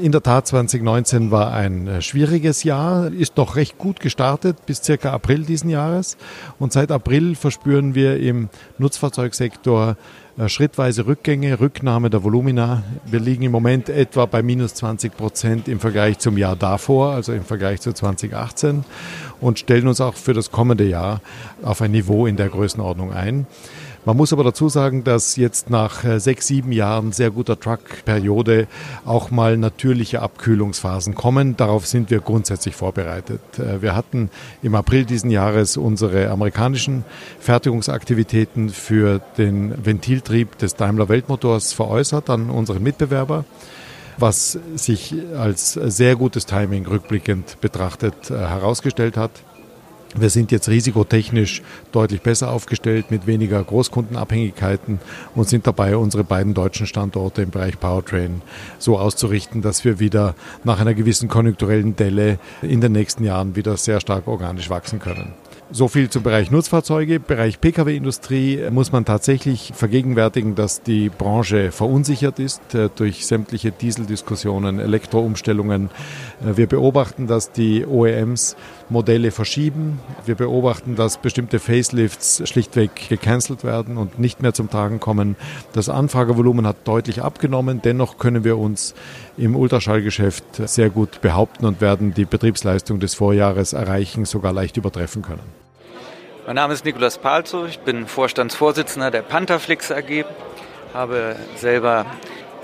In 0.00 0.12
der 0.12 0.22
Tat, 0.22 0.46
2019 0.46 1.32
war 1.32 1.52
ein 1.52 1.88
äh, 1.88 2.02
schwieriges 2.02 2.62
Jahr, 2.62 3.12
ist 3.12 3.32
doch 3.34 3.56
recht 3.56 3.78
gut 3.78 3.98
gestartet 3.98 4.64
bis 4.64 4.82
circa 4.82 5.12
April 5.12 5.42
diesen 5.42 5.70
Jahres. 5.70 6.16
Und 6.60 6.72
seit 6.72 6.92
April 6.92 7.34
verspüren 7.34 7.96
wir 7.96 8.20
im 8.20 8.48
Nutzfahrzeugsektor 8.78 9.96
äh, 10.38 10.48
schrittweise 10.48 11.06
Rückgänge, 11.06 11.58
Rücknahme 11.58 12.10
der 12.10 12.22
Volumina. 12.22 12.84
Wir 13.06 13.18
liegen 13.18 13.42
im 13.42 13.50
Moment 13.50 13.88
etwa 13.88 14.26
bei 14.26 14.40
minus 14.40 14.74
20 14.74 15.16
Prozent 15.16 15.66
im 15.66 15.80
Vergleich 15.80 16.18
zum 16.18 16.38
Jahr 16.38 16.54
davor, 16.54 17.14
also 17.14 17.32
im 17.32 17.44
Vergleich 17.44 17.80
zu 17.80 17.92
2018 17.92 18.84
und 19.40 19.58
stellen 19.58 19.88
uns 19.88 20.00
auch 20.00 20.14
für 20.14 20.32
das 20.32 20.52
kommende 20.52 20.84
Jahr 20.84 21.20
auf 21.62 21.82
ein 21.82 21.90
Niveau 21.90 22.26
in 22.26 22.36
der 22.36 22.50
Größenordnung 22.50 23.12
ein. 23.12 23.46
Man 24.08 24.16
muss 24.16 24.32
aber 24.32 24.42
dazu 24.42 24.70
sagen, 24.70 25.04
dass 25.04 25.36
jetzt 25.36 25.68
nach 25.68 26.02
äh, 26.02 26.18
sechs, 26.18 26.46
sieben 26.46 26.72
Jahren 26.72 27.12
sehr 27.12 27.30
guter 27.30 27.60
Truck-Periode 27.60 28.66
auch 29.04 29.30
mal 29.30 29.58
natürliche 29.58 30.22
Abkühlungsphasen 30.22 31.14
kommen. 31.14 31.58
Darauf 31.58 31.86
sind 31.86 32.08
wir 32.08 32.20
grundsätzlich 32.20 32.74
vorbereitet. 32.74 33.42
Äh, 33.58 33.82
wir 33.82 33.94
hatten 33.94 34.30
im 34.62 34.74
April 34.76 35.04
diesen 35.04 35.30
Jahres 35.30 35.76
unsere 35.76 36.30
amerikanischen 36.30 37.04
Fertigungsaktivitäten 37.38 38.70
für 38.70 39.20
den 39.36 39.74
Ventiltrieb 39.84 40.56
des 40.56 40.74
Daimler 40.74 41.10
Weltmotors 41.10 41.74
veräußert 41.74 42.30
an 42.30 42.48
unseren 42.48 42.82
Mitbewerber 42.82 43.44
was 44.20 44.58
sich 44.74 45.14
als 45.38 45.74
sehr 45.74 46.16
gutes 46.16 46.44
Timing 46.44 46.86
rückblickend 46.86 47.60
betrachtet 47.60 48.30
äh, 48.30 48.38
herausgestellt 48.38 49.18
hat. 49.18 49.30
Wir 50.16 50.30
sind 50.30 50.50
jetzt 50.52 50.68
risikotechnisch 50.68 51.62
deutlich 51.92 52.22
besser 52.22 52.50
aufgestellt 52.50 53.10
mit 53.10 53.26
weniger 53.26 53.62
Großkundenabhängigkeiten 53.62 55.00
und 55.34 55.48
sind 55.48 55.66
dabei, 55.66 55.96
unsere 55.96 56.24
beiden 56.24 56.54
deutschen 56.54 56.86
Standorte 56.86 57.42
im 57.42 57.50
Bereich 57.50 57.78
Powertrain 57.78 58.40
so 58.78 58.98
auszurichten, 58.98 59.60
dass 59.60 59.84
wir 59.84 60.00
wieder 60.00 60.34
nach 60.64 60.80
einer 60.80 60.94
gewissen 60.94 61.28
konjunkturellen 61.28 61.94
Delle 61.94 62.38
in 62.62 62.80
den 62.80 62.92
nächsten 62.92 63.22
Jahren 63.22 63.54
wieder 63.54 63.76
sehr 63.76 64.00
stark 64.00 64.26
organisch 64.28 64.70
wachsen 64.70 64.98
können. 64.98 65.34
So 65.70 65.86
viel 65.86 66.08
zum 66.08 66.22
Bereich 66.22 66.50
Nutzfahrzeuge. 66.50 67.20
Bereich 67.20 67.60
Pkw-Industrie 67.60 68.70
muss 68.70 68.90
man 68.90 69.04
tatsächlich 69.04 69.72
vergegenwärtigen, 69.74 70.54
dass 70.54 70.82
die 70.82 71.10
Branche 71.10 71.72
verunsichert 71.72 72.38
ist 72.38 72.74
äh, 72.74 72.88
durch 72.96 73.26
sämtliche 73.26 73.70
Dieseldiskussionen, 73.70 74.78
Elektroumstellungen. 74.78 75.90
Äh, 76.40 76.56
wir 76.56 76.68
beobachten, 76.68 77.26
dass 77.26 77.52
die 77.52 77.84
OEMs 77.84 78.56
Modelle 78.88 79.30
verschieben. 79.30 80.00
Wir 80.24 80.36
beobachten, 80.36 80.96
dass 80.96 81.18
bestimmte 81.18 81.58
Facelifts 81.58 82.48
schlichtweg 82.48 83.10
gecancelt 83.10 83.62
werden 83.62 83.98
und 83.98 84.18
nicht 84.18 84.40
mehr 84.40 84.54
zum 84.54 84.70
Tragen 84.70 85.00
kommen. 85.00 85.36
Das 85.74 85.90
Anfragevolumen 85.90 86.66
hat 86.66 86.88
deutlich 86.88 87.20
abgenommen. 87.22 87.82
Dennoch 87.84 88.16
können 88.16 88.42
wir 88.42 88.56
uns 88.56 88.94
im 89.36 89.54
Ultraschallgeschäft 89.54 90.66
sehr 90.66 90.88
gut 90.88 91.20
behaupten 91.20 91.66
und 91.66 91.82
werden 91.82 92.14
die 92.14 92.24
Betriebsleistung 92.24 93.00
des 93.00 93.14
Vorjahres 93.14 93.74
erreichen, 93.74 94.24
sogar 94.24 94.54
leicht 94.54 94.78
übertreffen 94.78 95.20
können. 95.20 95.57
Mein 96.48 96.54
Name 96.54 96.72
ist 96.72 96.86
Nikolas 96.86 97.18
Palzo, 97.18 97.66
ich 97.66 97.80
bin 97.80 98.06
Vorstandsvorsitzender 98.06 99.10
der 99.10 99.20
Pantherflix 99.20 99.92
AG, 99.92 100.24
habe 100.94 101.36
selber 101.56 102.06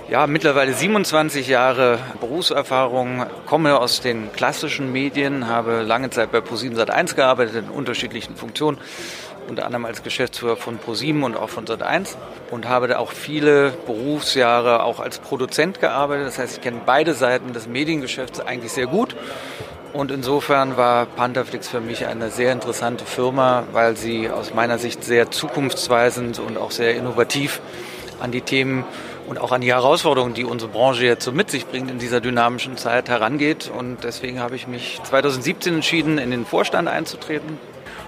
ja, 0.09 0.27
mittlerweile 0.27 0.73
27 0.73 1.49
Jahre 1.49 1.99
Berufserfahrung, 2.19 3.27
komme 3.45 3.79
aus 3.79 4.01
den 4.01 4.33
klassischen 4.33 4.91
Medien, 4.91 5.49
habe 5.49 5.83
lange 5.83 6.09
Zeit 6.09 6.33
bei 6.33 6.41
ProSieben 6.41 6.79
Sat1 6.79 7.15
gearbeitet 7.15 7.57
in 7.57 7.69
unterschiedlichen 7.69 8.37
Funktionen, 8.37 8.79
unter 9.51 9.67
anderem 9.67 9.85
als 9.85 10.03
Geschäftsführer 10.03 10.57
von 10.57 10.79
ProSieben 10.79 11.23
und 11.23 11.37
auch 11.37 11.51
von 11.51 11.67
Sat1 11.67 12.17
und 12.51 12.67
habe 12.67 12.89
da 12.89 12.97
auch 12.97 13.13
viele 13.13 13.73
Berufsjahre 13.85 14.83
auch 14.83 14.99
als 14.99 15.19
Produzent 15.19 15.81
gearbeitet. 15.81 16.29
Das 16.29 16.39
heißt, 16.39 16.57
ich 16.57 16.63
kenne 16.63 16.81
beide 16.87 17.13
Seiten 17.13 17.53
des 17.53 17.69
Mediengeschäfts 17.69 18.41
eigentlich 18.41 18.73
sehr 18.73 18.87
gut 18.87 19.15
und 19.95 20.11
insofern 20.11 20.77
war 20.77 21.07
Pantherflix 21.07 21.69
für 21.69 21.81
mich 21.81 22.07
eine 22.07 22.31
sehr 22.31 22.53
interessante 22.53 23.05
Firma, 23.05 23.63
weil 23.73 23.97
sie 23.97 24.29
aus 24.29 24.53
meiner 24.53 24.77
Sicht 24.77 25.05
sehr 25.05 25.31
zukunftsweisend 25.31 26.41
und 26.41 26.59
auch 26.59 26.73
sehr 26.73 26.97
innovativ 26.97 27.61
an 28.21 28.33
die 28.33 28.41
Themen 28.41 28.85
und 29.29 29.39
auch 29.41 29.53
an 29.53 29.61
die 29.61 29.73
Herausforderungen, 29.73 30.35
die 30.35 30.45
unsere 30.45 30.71
Branche 30.73 31.05
jetzt 31.05 31.25
so 31.25 31.31
mit 31.31 31.49
sich 31.49 31.67
bringt 31.67 31.93
in 31.93 32.01
dieser 32.01 32.21
dynamischen 32.21 32.77
Zeit 32.77 33.09
herangeht. 33.09 33.71
Und 33.71 34.03
deswegen 34.03 34.41
habe 34.41 34.57
ich 34.57 34.67
mich 34.67 35.01
2017 35.05 35.77
entschieden, 35.77 36.19
in 36.19 36.33
den 36.33 36.45
Vorstand 36.45 36.89
einzutreten 36.89 37.59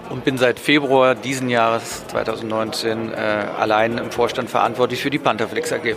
und 0.09 0.25
bin 0.25 0.37
seit 0.37 0.59
Februar 0.59 1.15
diesen 1.15 1.49
Jahres 1.49 2.05
2019 2.07 3.13
äh, 3.13 3.15
allein 3.57 3.97
im 3.97 4.11
Vorstand 4.11 4.49
verantwortlich 4.49 5.01
für 5.01 5.09
die 5.09 5.19
Pantherflix 5.19 5.71
AG. 5.71 5.95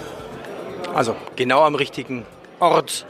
Also 0.94 1.16
genau 1.34 1.64
am 1.64 1.74
richtigen 1.74 2.26
Ort. 2.60 3.06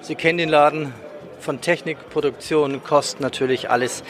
Sie 0.00 0.14
kennen 0.14 0.38
den 0.38 0.48
Laden, 0.48 0.94
von 1.40 1.60
Technik, 1.60 2.10
Produktion, 2.10 2.82
Kosten 2.82 3.22
natürlich 3.22 3.70
alles. 3.70 4.02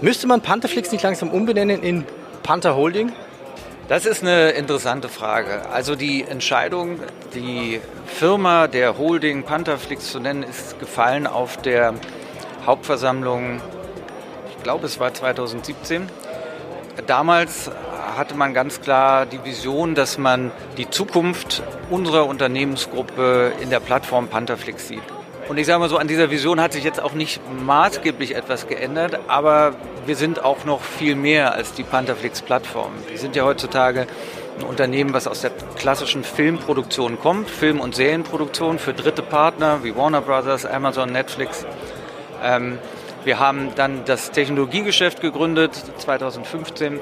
Müsste 0.00 0.26
man 0.26 0.40
Pantherflix 0.40 0.92
nicht 0.92 1.02
langsam 1.02 1.30
umbenennen 1.30 1.82
in 1.82 2.04
Panther 2.42 2.76
Holding? 2.76 3.12
Das 3.88 4.06
ist 4.06 4.22
eine 4.22 4.50
interessante 4.50 5.10
Frage. 5.10 5.68
Also 5.70 5.94
die 5.94 6.22
Entscheidung, 6.22 7.00
die 7.34 7.80
Firma 8.06 8.66
der 8.66 8.96
Holding 8.96 9.42
Pantherflix 9.42 10.10
zu 10.10 10.20
nennen, 10.20 10.42
ist 10.42 10.80
gefallen 10.80 11.26
auf 11.26 11.58
der 11.58 11.92
Hauptversammlung, 12.64 13.60
ich 14.56 14.62
glaube 14.62 14.86
es 14.86 14.98
war 15.00 15.12
2017. 15.12 16.08
Damals 17.06 17.70
hatte 18.16 18.34
man 18.34 18.54
ganz 18.54 18.80
klar 18.80 19.26
die 19.26 19.44
Vision, 19.44 19.94
dass 19.94 20.16
man 20.16 20.50
die 20.78 20.88
Zukunft 20.88 21.62
unserer 21.90 22.26
Unternehmensgruppe 22.26 23.52
in 23.60 23.68
der 23.68 23.80
Plattform 23.80 24.28
Pantherflix 24.28 24.88
sieht. 24.88 25.02
Und 25.48 25.58
ich 25.58 25.66
sage 25.66 25.78
mal 25.78 25.90
so, 25.90 25.98
an 25.98 26.08
dieser 26.08 26.30
Vision 26.30 26.60
hat 26.60 26.72
sich 26.72 26.84
jetzt 26.84 27.02
auch 27.02 27.12
nicht 27.12 27.40
maßgeblich 27.64 28.34
etwas 28.34 28.66
geändert, 28.66 29.18
aber 29.28 29.74
wir 30.06 30.16
sind 30.16 30.42
auch 30.42 30.64
noch 30.64 30.80
viel 30.80 31.16
mehr 31.16 31.54
als 31.54 31.74
die 31.74 31.82
Pantherflix-Plattform. 31.82 32.92
Wir 33.08 33.18
sind 33.18 33.36
ja 33.36 33.44
heutzutage 33.44 34.06
ein 34.58 34.64
Unternehmen, 34.64 35.12
was 35.12 35.26
aus 35.26 35.42
der 35.42 35.50
klassischen 35.76 36.24
Filmproduktion 36.24 37.18
kommt, 37.20 37.50
Film- 37.50 37.80
und 37.80 37.94
Serienproduktion 37.94 38.78
für 38.78 38.94
dritte 38.94 39.22
Partner 39.22 39.80
wie 39.82 39.94
Warner 39.94 40.22
Brothers, 40.22 40.64
Amazon, 40.64 41.12
Netflix. 41.12 41.66
Ähm, 42.42 42.78
wir 43.24 43.38
haben 43.38 43.70
dann 43.74 44.04
das 44.06 44.30
Technologiegeschäft 44.30 45.20
gegründet 45.20 45.72
2015 45.98 47.00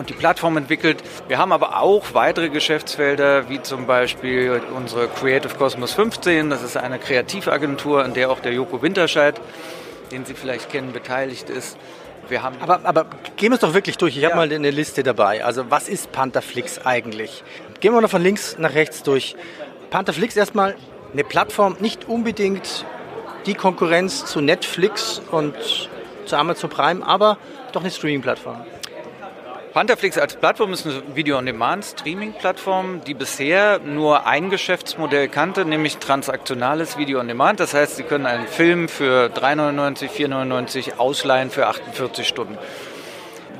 und 0.00 0.08
die 0.08 0.14
Plattform 0.14 0.56
entwickelt. 0.56 1.02
Wir 1.28 1.36
haben 1.36 1.52
aber 1.52 1.78
auch 1.78 2.14
weitere 2.14 2.48
Geschäftsfelder, 2.48 3.50
wie 3.50 3.60
zum 3.60 3.86
Beispiel 3.86 4.62
unsere 4.74 5.08
Creative 5.08 5.54
Cosmos 5.54 5.92
15. 5.92 6.48
Das 6.48 6.62
ist 6.62 6.78
eine 6.78 6.98
Kreativagentur, 6.98 8.02
an 8.02 8.14
der 8.14 8.30
auch 8.30 8.40
der 8.40 8.54
Joko 8.54 8.80
Winterscheid, 8.80 9.38
den 10.10 10.24
Sie 10.24 10.32
vielleicht 10.32 10.70
kennen, 10.70 10.92
beteiligt 10.92 11.50
ist. 11.50 11.76
Wir 12.30 12.42
haben 12.42 12.56
aber, 12.60 12.80
aber 12.84 13.06
gehen 13.36 13.50
wir 13.50 13.56
es 13.56 13.60
doch 13.60 13.74
wirklich 13.74 13.98
durch. 13.98 14.16
Ich 14.16 14.22
ja. 14.22 14.30
habe 14.30 14.36
mal 14.38 14.50
eine 14.50 14.70
Liste 14.70 15.02
dabei. 15.02 15.44
Also 15.44 15.70
was 15.70 15.86
ist 15.86 16.12
Pantherflix 16.12 16.78
eigentlich? 16.86 17.44
Gehen 17.80 17.92
wir 17.92 18.00
noch 18.00 18.10
von 18.10 18.22
links 18.22 18.56
nach 18.58 18.74
rechts 18.74 19.02
durch. 19.02 19.36
Pantherflix 19.90 20.34
erstmal 20.34 20.76
eine 21.12 21.24
Plattform, 21.24 21.76
nicht 21.78 22.08
unbedingt 22.08 22.86
die 23.44 23.54
Konkurrenz 23.54 24.24
zu 24.24 24.40
Netflix 24.40 25.20
und 25.30 25.54
zu 26.24 26.36
Amazon 26.36 26.70
Prime, 26.70 27.06
aber 27.06 27.36
doch 27.72 27.82
eine 27.82 27.90
Streaming-Plattform. 27.90 28.64
Pantherflix 29.72 30.18
als 30.18 30.34
Plattform 30.34 30.72
ist 30.72 30.84
eine 30.84 31.00
Video-on-Demand-Streaming-Plattform, 31.14 33.02
die 33.06 33.14
bisher 33.14 33.78
nur 33.78 34.26
ein 34.26 34.50
Geschäftsmodell 34.50 35.28
kannte, 35.28 35.64
nämlich 35.64 35.98
transaktionales 35.98 36.98
Video-on-Demand. 36.98 37.60
Das 37.60 37.72
heißt, 37.72 37.96
Sie 37.96 38.02
können 38.02 38.26
einen 38.26 38.48
Film 38.48 38.88
für 38.88 39.26
3,99, 39.26 40.10
4,99 40.10 40.98
ausleihen 40.98 41.50
für 41.50 41.68
48 41.68 42.26
Stunden. 42.26 42.58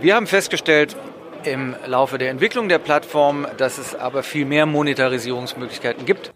Wir 0.01 0.17
haben 0.17 0.27
festgestellt, 0.27 0.97
im 1.45 1.77
Laufe 1.87 2.19
der 2.19 2.31
Entwicklung 2.31 2.69
der 2.69 2.79
Plattform, 2.79 3.47
dass 3.57 3.79
es 3.79 3.95
aber 3.95 4.25
viel 4.25 4.45
mehr 4.45 4.67
Monetarisierungsmöglichkeiten 4.67 6.05
gibt. 6.07 6.33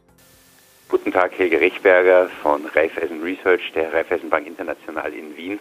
Guten 0.88 1.12
Tag, 1.12 1.32
Helge 1.36 1.60
Rechberger 1.60 2.30
von 2.42 2.64
Raiffeisen 2.74 3.22
Research 3.22 3.72
der 3.74 3.92
Raiffeisenbank 3.92 4.46
International 4.46 5.12
in 5.12 5.36
Wien. 5.36 5.58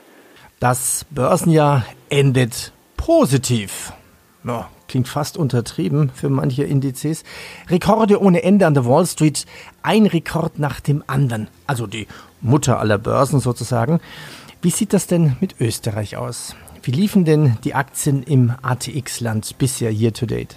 Das 0.60 1.05
Börsenjahr 1.10 1.86
endet 2.10 2.72
positiv 2.96 3.91
ja, 4.44 4.70
klingt 4.88 5.08
fast 5.08 5.38
untertrieben 5.38 6.12
für 6.14 6.30
manche 6.30 6.64
Indizes. 6.64 7.24
Rekorde 7.70 8.22
ohne 8.22 8.44
Ende 8.44 8.68
an 8.68 8.74
der 8.74 8.86
Wall 8.86 9.06
Street, 9.06 9.46
ein 9.82 10.06
Rekord 10.06 10.60
nach 10.60 10.80
dem 10.80 11.04
anderen. 11.08 11.48
Also 11.68 11.88
die 11.88 12.08
Mutter 12.42 12.80
aller 12.80 12.98
Börsen 12.98 13.40
sozusagen. 13.40 14.00
Wie 14.62 14.70
sieht 14.70 14.94
das 14.94 15.08
denn 15.08 15.36
mit 15.40 15.60
Österreich 15.60 16.18
aus? 16.18 16.56
Wie 16.84 16.92
liefen 16.92 17.26
denn 17.26 17.58
die 17.64 17.76
Aktien 17.76 18.24
im 18.24 18.54
ATX-Land 18.62 19.58
bisher 19.58 19.92
year 19.92 20.14
to 20.14 20.26
date? 20.26 20.56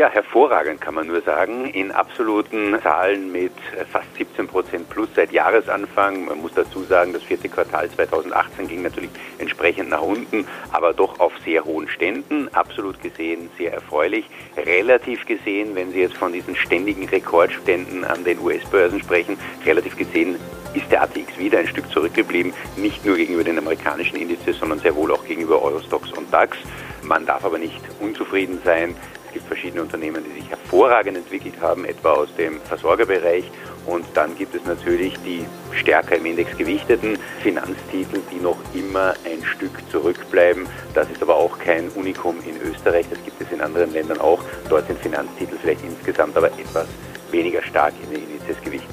Ja, 0.00 0.08
hervorragend 0.08 0.80
kann 0.80 0.94
man 0.94 1.08
nur 1.08 1.20
sagen. 1.20 1.66
In 1.66 1.92
absoluten 1.92 2.74
Zahlen 2.82 3.30
mit 3.30 3.52
fast 3.92 4.06
17 4.16 4.48
Prozent 4.48 4.88
plus 4.88 5.10
seit 5.14 5.30
Jahresanfang. 5.30 6.24
Man 6.24 6.40
muss 6.40 6.54
dazu 6.54 6.84
sagen, 6.84 7.12
das 7.12 7.22
vierte 7.22 7.50
Quartal 7.50 7.90
2018 7.90 8.66
ging 8.66 8.80
natürlich 8.80 9.10
entsprechend 9.36 9.90
nach 9.90 10.00
unten, 10.00 10.46
aber 10.72 10.94
doch 10.94 11.20
auf 11.20 11.34
sehr 11.44 11.66
hohen 11.66 11.86
Ständen. 11.86 12.48
Absolut 12.54 13.02
gesehen 13.02 13.50
sehr 13.58 13.74
erfreulich. 13.74 14.24
Relativ 14.56 15.26
gesehen, 15.26 15.74
wenn 15.74 15.92
Sie 15.92 16.00
jetzt 16.00 16.16
von 16.16 16.32
diesen 16.32 16.56
ständigen 16.56 17.06
Rekordständen 17.06 18.02
an 18.02 18.24
den 18.24 18.40
US-Börsen 18.40 19.00
sprechen, 19.00 19.36
relativ 19.66 19.98
gesehen 19.98 20.36
ist 20.72 20.90
der 20.90 21.02
ATX 21.02 21.36
wieder 21.36 21.58
ein 21.58 21.66
Stück 21.66 21.90
zurückgeblieben, 21.90 22.54
nicht 22.76 23.04
nur 23.04 23.16
gegenüber 23.16 23.44
den 23.44 23.58
amerikanischen 23.58 24.16
Indizes, 24.16 24.60
sondern 24.60 24.78
sehr 24.78 24.96
wohl 24.96 25.12
auch 25.12 25.26
gegenüber 25.26 25.60
Eurostox 25.60 26.10
und 26.12 26.32
DAX. 26.32 26.56
Man 27.02 27.26
darf 27.26 27.44
aber 27.44 27.58
nicht 27.58 27.82
unzufrieden 28.00 28.60
sein. 28.64 28.94
Es 29.30 29.34
gibt 29.34 29.46
verschiedene 29.46 29.82
Unternehmen, 29.82 30.24
die 30.24 30.40
sich 30.40 30.50
hervorragend 30.50 31.16
entwickelt 31.16 31.54
haben, 31.60 31.84
etwa 31.84 32.14
aus 32.14 32.34
dem 32.36 32.60
Versorgerbereich. 32.62 33.44
Und 33.86 34.04
dann 34.14 34.36
gibt 34.36 34.56
es 34.56 34.64
natürlich 34.64 35.14
die 35.24 35.44
stärker 35.72 36.16
im 36.16 36.26
Index 36.26 36.56
gewichteten 36.58 37.16
Finanztitel, 37.40 38.22
die 38.32 38.42
noch 38.42 38.56
immer 38.74 39.14
ein 39.24 39.44
Stück 39.44 39.70
zurückbleiben. 39.88 40.66
Das 40.94 41.08
ist 41.10 41.22
aber 41.22 41.36
auch 41.36 41.56
kein 41.60 41.90
Unikum 41.90 42.38
in 42.44 42.60
Österreich, 42.72 43.06
das 43.08 43.22
gibt 43.24 43.40
es 43.40 43.52
in 43.52 43.60
anderen 43.60 43.92
Ländern 43.92 44.20
auch. 44.20 44.40
Dort 44.68 44.88
sind 44.88 44.98
Finanztitel 44.98 45.54
vielleicht 45.62 45.84
insgesamt 45.84 46.36
aber 46.36 46.48
etwas 46.48 46.88
weniger 47.30 47.62
stark 47.62 47.94
in 48.02 48.10
den 48.10 48.28
Indizes 48.28 48.60
gewichtet. 48.64 48.90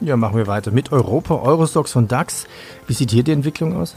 Ja, 0.00 0.16
machen 0.16 0.38
wir 0.38 0.46
weiter 0.46 0.70
mit 0.70 0.90
Europa, 0.90 1.34
Eurostox 1.34 1.96
und 1.96 2.10
DAX. 2.10 2.46
Wie 2.86 2.94
sieht 2.94 3.10
hier 3.10 3.24
die 3.24 3.32
Entwicklung 3.32 3.76
aus? 3.76 3.94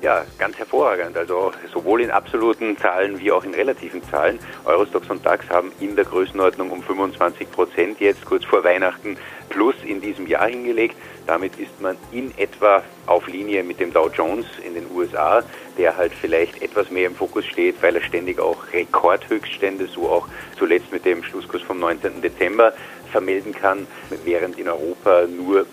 Ja, 0.00 0.24
ganz 0.38 0.56
hervorragend. 0.56 1.16
Also 1.16 1.50
sowohl 1.72 2.02
in 2.02 2.12
absoluten 2.12 2.78
Zahlen 2.78 3.18
wie 3.18 3.32
auch 3.32 3.42
in 3.42 3.52
relativen 3.52 4.00
Zahlen. 4.08 4.38
Eurostox 4.64 5.10
und 5.10 5.26
DAX 5.26 5.50
haben 5.50 5.72
in 5.80 5.96
der 5.96 6.04
Größenordnung 6.04 6.70
um 6.70 6.84
25 6.84 7.50
Prozent 7.50 8.00
jetzt 8.00 8.24
kurz 8.24 8.44
vor 8.44 8.62
Weihnachten 8.62 9.16
plus 9.48 9.74
in 9.84 10.00
diesem 10.00 10.28
Jahr 10.28 10.46
hingelegt. 10.46 10.94
Damit 11.26 11.58
ist 11.58 11.80
man 11.80 11.96
in 12.12 12.32
etwa 12.38 12.84
auf 13.06 13.26
Linie 13.26 13.64
mit 13.64 13.80
dem 13.80 13.92
Dow 13.92 14.08
Jones 14.08 14.46
in 14.64 14.74
den 14.74 14.86
USA, 14.94 15.42
der 15.76 15.96
halt 15.96 16.12
vielleicht 16.12 16.62
etwas 16.62 16.92
mehr 16.92 17.08
im 17.08 17.16
Fokus 17.16 17.44
steht, 17.46 17.82
weil 17.82 17.96
er 17.96 18.02
ständig 18.02 18.38
auch 18.38 18.72
Rekordhöchststände, 18.72 19.86
so 19.88 20.08
auch 20.08 20.28
zuletzt 20.56 20.92
mit 20.92 21.04
dem 21.06 21.24
Schlusskurs 21.24 21.62
vom 21.62 21.80
19. 21.80 22.22
Dezember 22.22 22.72
vermelden 23.10 23.52
kann, 23.52 23.88
während 24.24 24.58
in 24.60 24.68
Europa 24.68 25.26
nur 25.26 25.66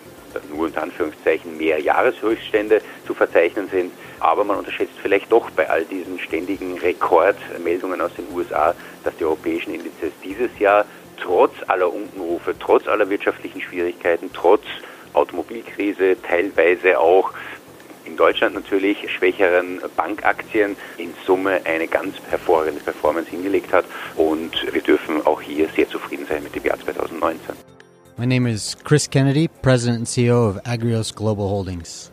nur 0.50 0.65
unter 0.65 0.84
Anführungszeichen 0.84 1.58
mehr 1.58 1.80
Jahreshöchststände 1.80 2.82
zu 3.06 3.13
verzeichnen 3.13 3.70
sind. 3.70 3.92
Aber 4.20 4.44
man 4.44 4.58
unterschätzt 4.58 4.94
vielleicht 5.01 5.32
doch 5.32 5.50
bei 5.51 5.70
all 5.70 5.86
diesen 5.86 6.20
ständigen 6.20 6.77
Rekordmeldungen 6.77 8.01
aus 8.01 8.12
den 8.15 8.25
USA, 8.34 8.75
dass 9.04 9.15
die 9.18 9.25
europäischen 9.25 9.74
Indizes 9.74 10.12
dieses 10.24 10.58
Jahr 10.60 10.86
trotz 11.18 11.54
aller 11.68 11.92
Unkenrufe, 11.92 12.56
trotz 12.60 12.88
aller 12.88 13.10
wirtschaftlichen 13.10 13.62
Schwierigkeiten, 13.62 14.30
trotz 14.34 14.63
Automobilkrise, 15.13 16.18
teilweise 16.22 17.00
auch 17.00 17.32
in 18.06 18.18
Deutschland 18.18 18.56
natürlich 18.56 19.10
schwächeren 19.12 19.82
Bankaktien 19.96 20.75
in 20.98 21.13
Summe 21.25 21.62
eine 21.65 21.88
ganz 21.88 22.15
hervorragende 22.30 22.82
Performance 22.82 23.30
hingelegt 23.30 23.74
hat 23.74 23.86
und 24.15 24.51
wir 24.72 24.82
dürfen 24.82 25.25
auch 25.25 25.42
hier 25.42 25.68
sehr 25.75 25.89
zufrieden 25.89 26.25
sein 26.27 26.44
mit 26.44 26.56
dem 26.56 26.63
Jahr 26.63 26.80
2019. 26.80 27.75
My 28.17 28.25
name 28.25 28.48
is 28.48 28.77
Chris 28.86 29.10
Kennedy, 29.10 29.50
President 29.50 29.98
and 29.98 30.07
CEO 30.07 30.48
of 30.48 30.63
Agrios 30.63 31.13
Global 31.13 31.50
Holdings. 31.50 32.12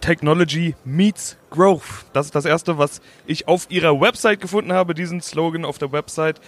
Technology 0.00 0.74
meets 0.84 1.36
Growth. 1.50 2.04
Das 2.12 2.26
ist 2.26 2.34
das 2.34 2.44
erste, 2.44 2.76
was 2.76 3.00
ich 3.24 3.46
auf 3.46 3.70
ihrer 3.70 4.00
Website 4.00 4.40
gefunden 4.40 4.72
habe, 4.72 4.94
diesen 4.94 5.20
Slogan 5.20 5.64
auf 5.64 5.78
der 5.78 5.92
Website. 5.92 6.40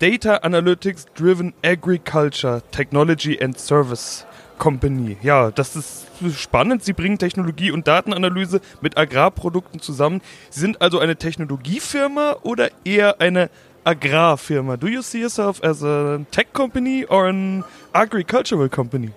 Data 0.00 0.38
Analytics 0.38 1.06
Driven 1.14 1.54
Agriculture 1.64 2.64
Technology 2.72 3.40
and 3.40 3.56
Service 3.56 4.26
Company. 4.58 5.16
Ja, 5.22 5.52
das 5.52 5.76
ist 5.76 6.08
spannend. 6.36 6.82
Sie 6.82 6.94
bringen 6.94 7.18
Technologie 7.18 7.70
und 7.70 7.86
Datenanalyse 7.86 8.60
mit 8.80 8.98
Agrarprodukten 8.98 9.80
zusammen. 9.80 10.20
Sie 10.50 10.58
sind 10.58 10.82
also 10.82 10.98
eine 10.98 11.14
Technologiefirma 11.14 12.38
oder 12.42 12.70
eher 12.84 13.20
eine 13.20 13.50
Agrarfirma. 13.84 14.78
Do 14.78 14.86
you 14.86 15.02
see 15.02 15.20
yourself 15.20 15.60
as 15.64 15.82
a 15.82 16.24
tech 16.30 16.52
company 16.52 17.02
or 17.04 17.26
an 17.26 17.64
agricultural 17.94 18.68
company? 18.68 19.10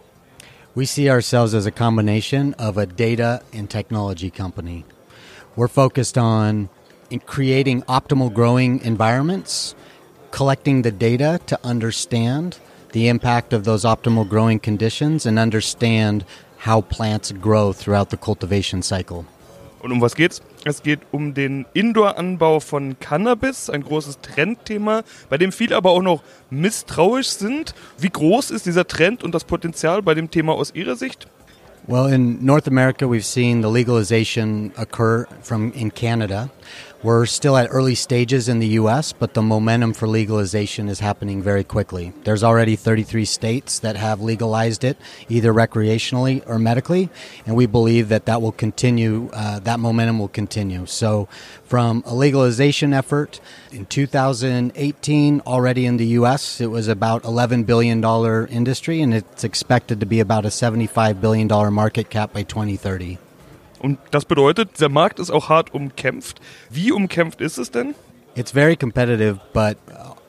We 0.74 0.86
see 0.86 1.08
ourselves 1.08 1.54
as 1.54 1.68
a 1.68 1.72
combination 1.72 2.56
of 2.56 2.76
a 2.78 2.88
data 2.88 3.44
and 3.54 3.70
technology 3.70 4.32
company. 4.32 4.84
We're 5.56 5.68
focused 5.68 6.18
on 6.18 6.70
in 7.12 7.20
creating 7.20 7.84
optimal 7.84 8.34
growing 8.34 8.82
environments, 8.82 9.76
collecting 10.32 10.82
the 10.82 10.92
data 10.92 11.40
to 11.46 11.60
understand 11.64 12.58
the 12.92 13.08
impact 13.08 13.54
of 13.54 13.66
those 13.66 13.84
optimal 13.84 14.28
growing 14.28 14.60
conditions 14.60 15.28
and 15.28 15.38
understand 15.38 16.26
how 16.58 16.82
plants 16.82 17.32
grow 17.32 17.72
throughout 17.72 18.10
the 18.10 18.18
cultivation 18.18 18.82
cycle. 18.82 19.28
Und 19.86 19.92
um 19.92 20.02
was 20.02 20.16
geht's? 20.16 20.42
Es 20.64 20.82
geht 20.82 21.02
um 21.12 21.36
den 21.36 21.68
Indoor-Anbau 21.76 22.60
von 22.60 22.98
Cannabis, 23.00 23.70
ein 23.70 23.84
großes 23.84 24.20
Trendthema, 24.20 25.04
bei 25.30 25.38
dem 25.38 25.52
viele 25.52 25.76
aber 25.76 25.92
auch 25.92 26.02
noch 26.02 26.24
misstrauisch 26.50 27.28
sind. 27.28 27.76
Wie 28.00 28.10
groß 28.10 28.50
ist 28.50 28.66
dieser 28.66 28.88
Trend 28.88 29.24
und 29.24 29.36
das 29.36 29.44
Potenzial 29.44 30.02
bei 30.02 30.16
dem 30.16 30.32
Thema 30.32 30.54
aus 30.54 30.74
Ihrer 30.74 30.96
Sicht? 30.96 31.28
Well, 31.86 32.12
in 32.12 32.44
North 32.44 32.68
America, 32.68 33.06
we've 33.06 33.22
seen 33.22 33.62
the 33.62 33.70
legalization 33.70 34.72
occur 34.76 35.28
from 35.44 35.72
in 35.74 35.94
Canada. 35.94 36.50
We're 37.06 37.28
still 37.28 37.56
at 37.56 37.68
early 37.70 37.94
stages 37.94 38.50
in 38.50 38.58
the 38.58 38.80
US, 38.82 39.14
but 39.14 39.36
the 39.36 39.44
momentum 39.44 39.94
for 39.94 40.08
legalization 40.08 40.90
is 40.90 41.02
happening 41.02 41.40
very 41.40 41.64
quickly. 41.64 42.14
There's 42.24 42.44
already 42.44 42.76
33 42.76 43.26
states 43.26 43.78
that 43.78 43.96
have 43.96 44.22
legalized 44.22 44.84
it, 44.84 44.98
either 45.30 45.54
recreationally 45.54 46.42
or 46.50 46.58
medically, 46.58 47.10
and 47.46 47.56
we 47.56 47.68
believe 47.68 48.10
that 48.10 48.26
that 48.26 48.42
will 48.42 48.52
continue, 48.52 49.30
uh, 49.34 49.60
that 49.60 49.80
momentum 49.80 50.18
will 50.18 50.30
continue. 50.30 50.88
So, 50.88 51.28
from 51.64 52.02
a 52.08 52.16
legalization 52.16 52.92
effort 52.92 53.40
in 53.72 53.86
2018, 53.86 55.42
already 55.42 55.86
in 55.86 55.98
the 55.98 56.08
US, 56.20 56.60
it 56.60 56.72
was 56.72 56.88
about 56.88 57.22
$11 57.22 57.68
billion 57.68 58.04
industry, 58.50 59.04
and 59.04 59.14
it's 59.14 59.44
expected 59.44 60.00
to 60.00 60.08
be 60.08 60.20
about 60.20 60.44
a 60.44 60.50
$75 60.50 61.22
billion 61.22 61.48
market 61.72 62.10
cap 62.10 62.34
by 62.34 62.42
2030. 62.42 63.20
Und 63.80 64.00
das 64.12 64.26
bedeutet, 64.26 64.80
der 64.80 64.90
Markt 64.90 65.20
ist 65.20 65.32
auch 65.32 65.50
hart 65.50 65.74
umkämpft. 65.74 66.40
Wie 66.70 66.92
umkämpft 66.92 67.42
ist 67.42 67.58
es 67.58 67.72
denn? 67.72 67.96
It's 68.36 68.52
very 68.52 68.76
competitive, 68.76 69.40
but 69.54 69.78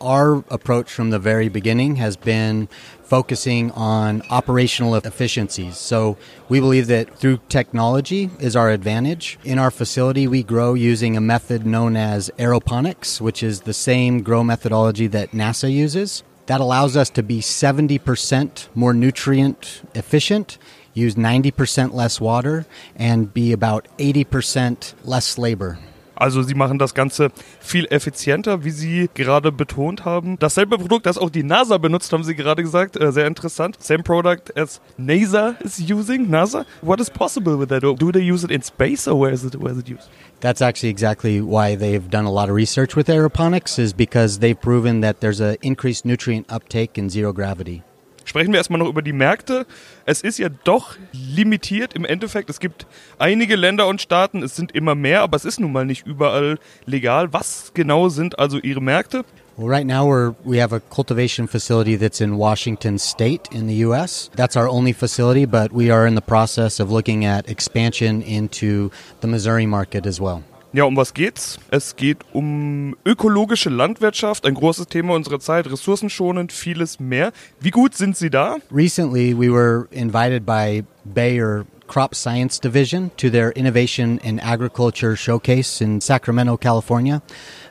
our 0.01 0.45
approach 0.49 0.91
from 0.91 1.11
the 1.11 1.19
very 1.19 1.49
beginning 1.49 1.97
has 1.97 2.17
been 2.17 2.69
focusing 3.03 3.73
on 3.73 4.23
operational 4.31 4.95
efficiencies. 4.95 5.77
So 5.77 6.17
we 6.49 6.61
believe 6.61 6.87
that 6.89 7.19
through 7.19 7.41
technology 7.49 8.31
is 8.39 8.55
our 8.55 8.71
advantage. 8.71 9.39
In 9.45 9.59
our 9.59 9.71
facility, 9.71 10.29
we 10.29 10.43
grow 10.43 10.75
using 10.75 11.17
a 11.17 11.21
method 11.21 11.67
known 11.67 11.97
as 11.97 12.31
aeroponics, 12.39 13.21
which 13.21 13.43
is 13.43 13.63
the 13.63 13.75
same 13.75 14.23
grow 14.23 14.45
methodology 14.45 15.09
that 15.09 15.33
NASA 15.33 15.73
uses. 15.73 16.23
That 16.47 16.61
allows 16.61 16.97
us 16.97 17.11
to 17.11 17.23
be 17.25 17.41
70% 17.41 18.69
more 18.75 18.95
nutrient 18.95 19.83
efficient 19.95 20.59
use 20.97 21.15
90% 21.15 21.93
less 21.93 22.21
water 22.21 22.67
and 22.97 23.33
be 23.33 23.53
about 23.53 23.87
80% 23.99 24.95
less 25.05 25.39
labor. 25.39 25.79
Also 26.17 26.43
sie 26.43 26.55
machen 26.55 26.79
das 26.79 26.95
Ganze 26.95 27.29
viel 27.61 27.87
effizienter, 27.91 28.65
wie 28.65 28.71
Sie 28.71 29.11
gerade 29.13 29.53
betont 29.53 30.07
haben. 30.07 30.39
Dasselbe 30.39 30.79
Produkt, 30.79 31.05
das 31.05 31.19
auch 31.19 31.29
die 31.29 31.43
NASA 31.43 31.77
benutzt, 31.77 32.11
haben 32.13 32.25
Sie 32.25 32.35
gerade 32.35 32.63
gesagt. 32.63 32.97
Äh, 32.97 33.13
sehr 33.13 33.27
interessant. 33.27 33.77
Same 33.83 34.03
product 34.03 34.57
as 34.57 34.81
NASA 34.97 35.57
is 35.63 35.79
using. 35.79 36.31
NASA? 36.31 36.65
What 36.81 37.01
is 37.01 37.11
possible 37.11 37.59
with 37.59 37.69
that? 37.69 37.83
Do 37.83 38.11
they 38.11 38.23
use 38.23 38.45
it 38.45 38.51
in 38.51 38.63
space 38.63 39.07
or 39.07 39.21
where 39.21 39.33
is 39.33 39.45
it, 39.45 39.57
where 39.57 39.73
is 39.73 39.79
it 39.79 39.91
used? 39.91 40.09
That's 40.41 40.63
actually 40.63 40.91
exactly 40.91 41.43
why 41.43 41.77
they've 41.77 42.09
done 42.09 42.25
a 42.25 42.33
lot 42.33 42.49
of 42.49 42.55
research 42.55 42.97
with 42.97 43.09
aeroponics 43.09 43.79
is 43.79 43.93
because 43.93 44.39
they've 44.39 44.59
proven 44.59 45.03
that 45.03 45.21
there's 45.21 45.41
an 45.41 45.57
increased 45.61 46.07
nutrient 46.07 46.51
uptake 46.51 46.97
in 46.97 47.11
zero 47.11 47.35
gravity. 47.35 47.83
Sprechen 48.27 48.53
wir 48.53 48.59
erstmal 48.59 48.81
noch 48.81 48.89
über 48.89 49.03
die 49.03 49.12
Märkte. 49.12 49.67
Es 50.05 50.21
ist 50.21 50.39
ja 50.39 50.49
doch 50.65 50.97
limitiert 51.12 51.95
im 51.95 52.05
Endeffekt. 52.05 52.51
Es 52.51 52.59
gibt 52.59 52.87
einige 53.19 53.55
Länder 53.55 53.87
und 53.87 54.03
Staaten, 54.03 54.43
es 54.43 54.57
sind 54.57 54.73
immer 54.73 54.97
mehr, 54.97 55.23
aber 55.23 55.37
es 55.37 55.45
ist 55.45 55.61
nun 55.61 55.73
mal 55.73 55.87
nicht 55.87 56.07
überall 56.07 56.59
legal. 56.87 57.33
Was 57.33 57.71
genau 57.73 58.09
sind 58.09 58.39
also 58.39 58.59
Ihre 58.59 58.83
Märkte? 58.83 59.25
Well, 59.57 59.69
right 59.69 59.87
now 59.87 60.05
we're, 60.05 60.35
we 60.45 60.61
have 60.61 60.75
a 60.75 60.81
cultivation 60.81 61.47
facility 61.47 61.97
that's 61.97 62.21
in 62.21 62.37
Washington 62.37 62.99
State 62.99 63.49
in 63.53 63.69
the 63.69 63.87
U.S. 63.87 64.29
That's 64.35 64.55
our 64.55 64.69
only 64.69 64.93
facility, 64.93 65.47
but 65.47 65.73
we 65.73 65.91
are 65.91 66.07
in 66.07 66.15
the 66.15 66.21
process 66.21 66.79
of 66.79 66.91
looking 66.91 67.25
at 67.25 67.49
expansion 67.49 68.21
into 68.23 68.91
the 69.21 69.29
Missouri 69.29 69.65
market 69.65 70.05
as 70.05 70.21
well. 70.21 70.43
Ja, 70.77 70.85
um 70.85 70.95
was 70.95 71.15
geht's? 71.15 71.59
Es 71.71 71.97
geht 71.97 72.19
um 72.35 72.97
ökologische 73.07 73.71
Landwirtschaft, 73.71 74.45
ein 74.45 74.53
großes 74.53 74.89
Thema 74.89 75.15
unserer 75.15 75.41
Zeit, 75.41 75.71
ressourcenschonend, 75.71 76.53
vieles 76.53 77.01
mehr. 77.01 77.33
Wie 77.59 77.71
gut 77.71 77.95
sind 77.95 78.15
Sie 78.15 78.29
da? 78.29 78.59
Recently, 78.71 79.35
we 79.35 79.51
were 79.51 79.89
invited 79.91 80.45
by 80.45 80.85
Bayer 81.03 81.65
crop 81.87 82.14
science 82.14 82.59
division 82.59 83.11
to 83.16 83.31
their 83.31 83.53
innovation 83.53 84.18
in 84.18 84.40
agriculture 84.40 85.16
showcase 85.16 85.81
in 85.81 86.01
Sacramento, 86.01 86.57
California. 86.57 87.22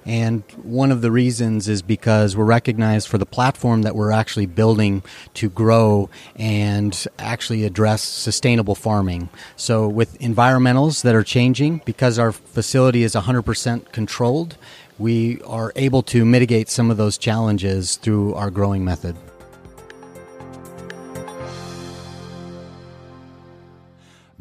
And 0.06 0.44
one 0.62 0.92
of 0.92 1.02
the 1.02 1.12
reasons 1.12 1.68
is 1.68 1.82
because 1.82 2.38
we're 2.38 2.46
recognized 2.46 3.08
for 3.08 3.18
the 3.18 3.26
platform 3.26 3.82
that 3.82 3.96
we're 3.96 4.12
actually 4.12 4.46
building 4.46 5.02
to 5.36 5.50
grow 5.50 6.10
and 6.36 7.08
actually 7.18 7.64
address 7.64 8.04
sustainable 8.04 8.76
farming. 8.76 9.30
So, 9.56 9.88
with 9.88 10.20
environmentals 10.20 11.02
that 11.02 11.16
are 11.16 11.24
changing, 11.24 11.82
because 11.86 12.20
our 12.20 12.32
facility 12.32 13.04
is 13.04 13.16
100% 13.16 13.92
controlled, 13.92 14.58
we 15.00 15.42
are 15.42 15.74
able 15.76 16.04
to 16.04 16.24
mitigate 16.24 16.70
some 16.70 16.92
of 16.92 16.98
those 16.98 17.18
challenges 17.18 17.96
through 17.96 18.36
our 18.36 18.52
growing 18.52 18.86
method. 18.86 19.16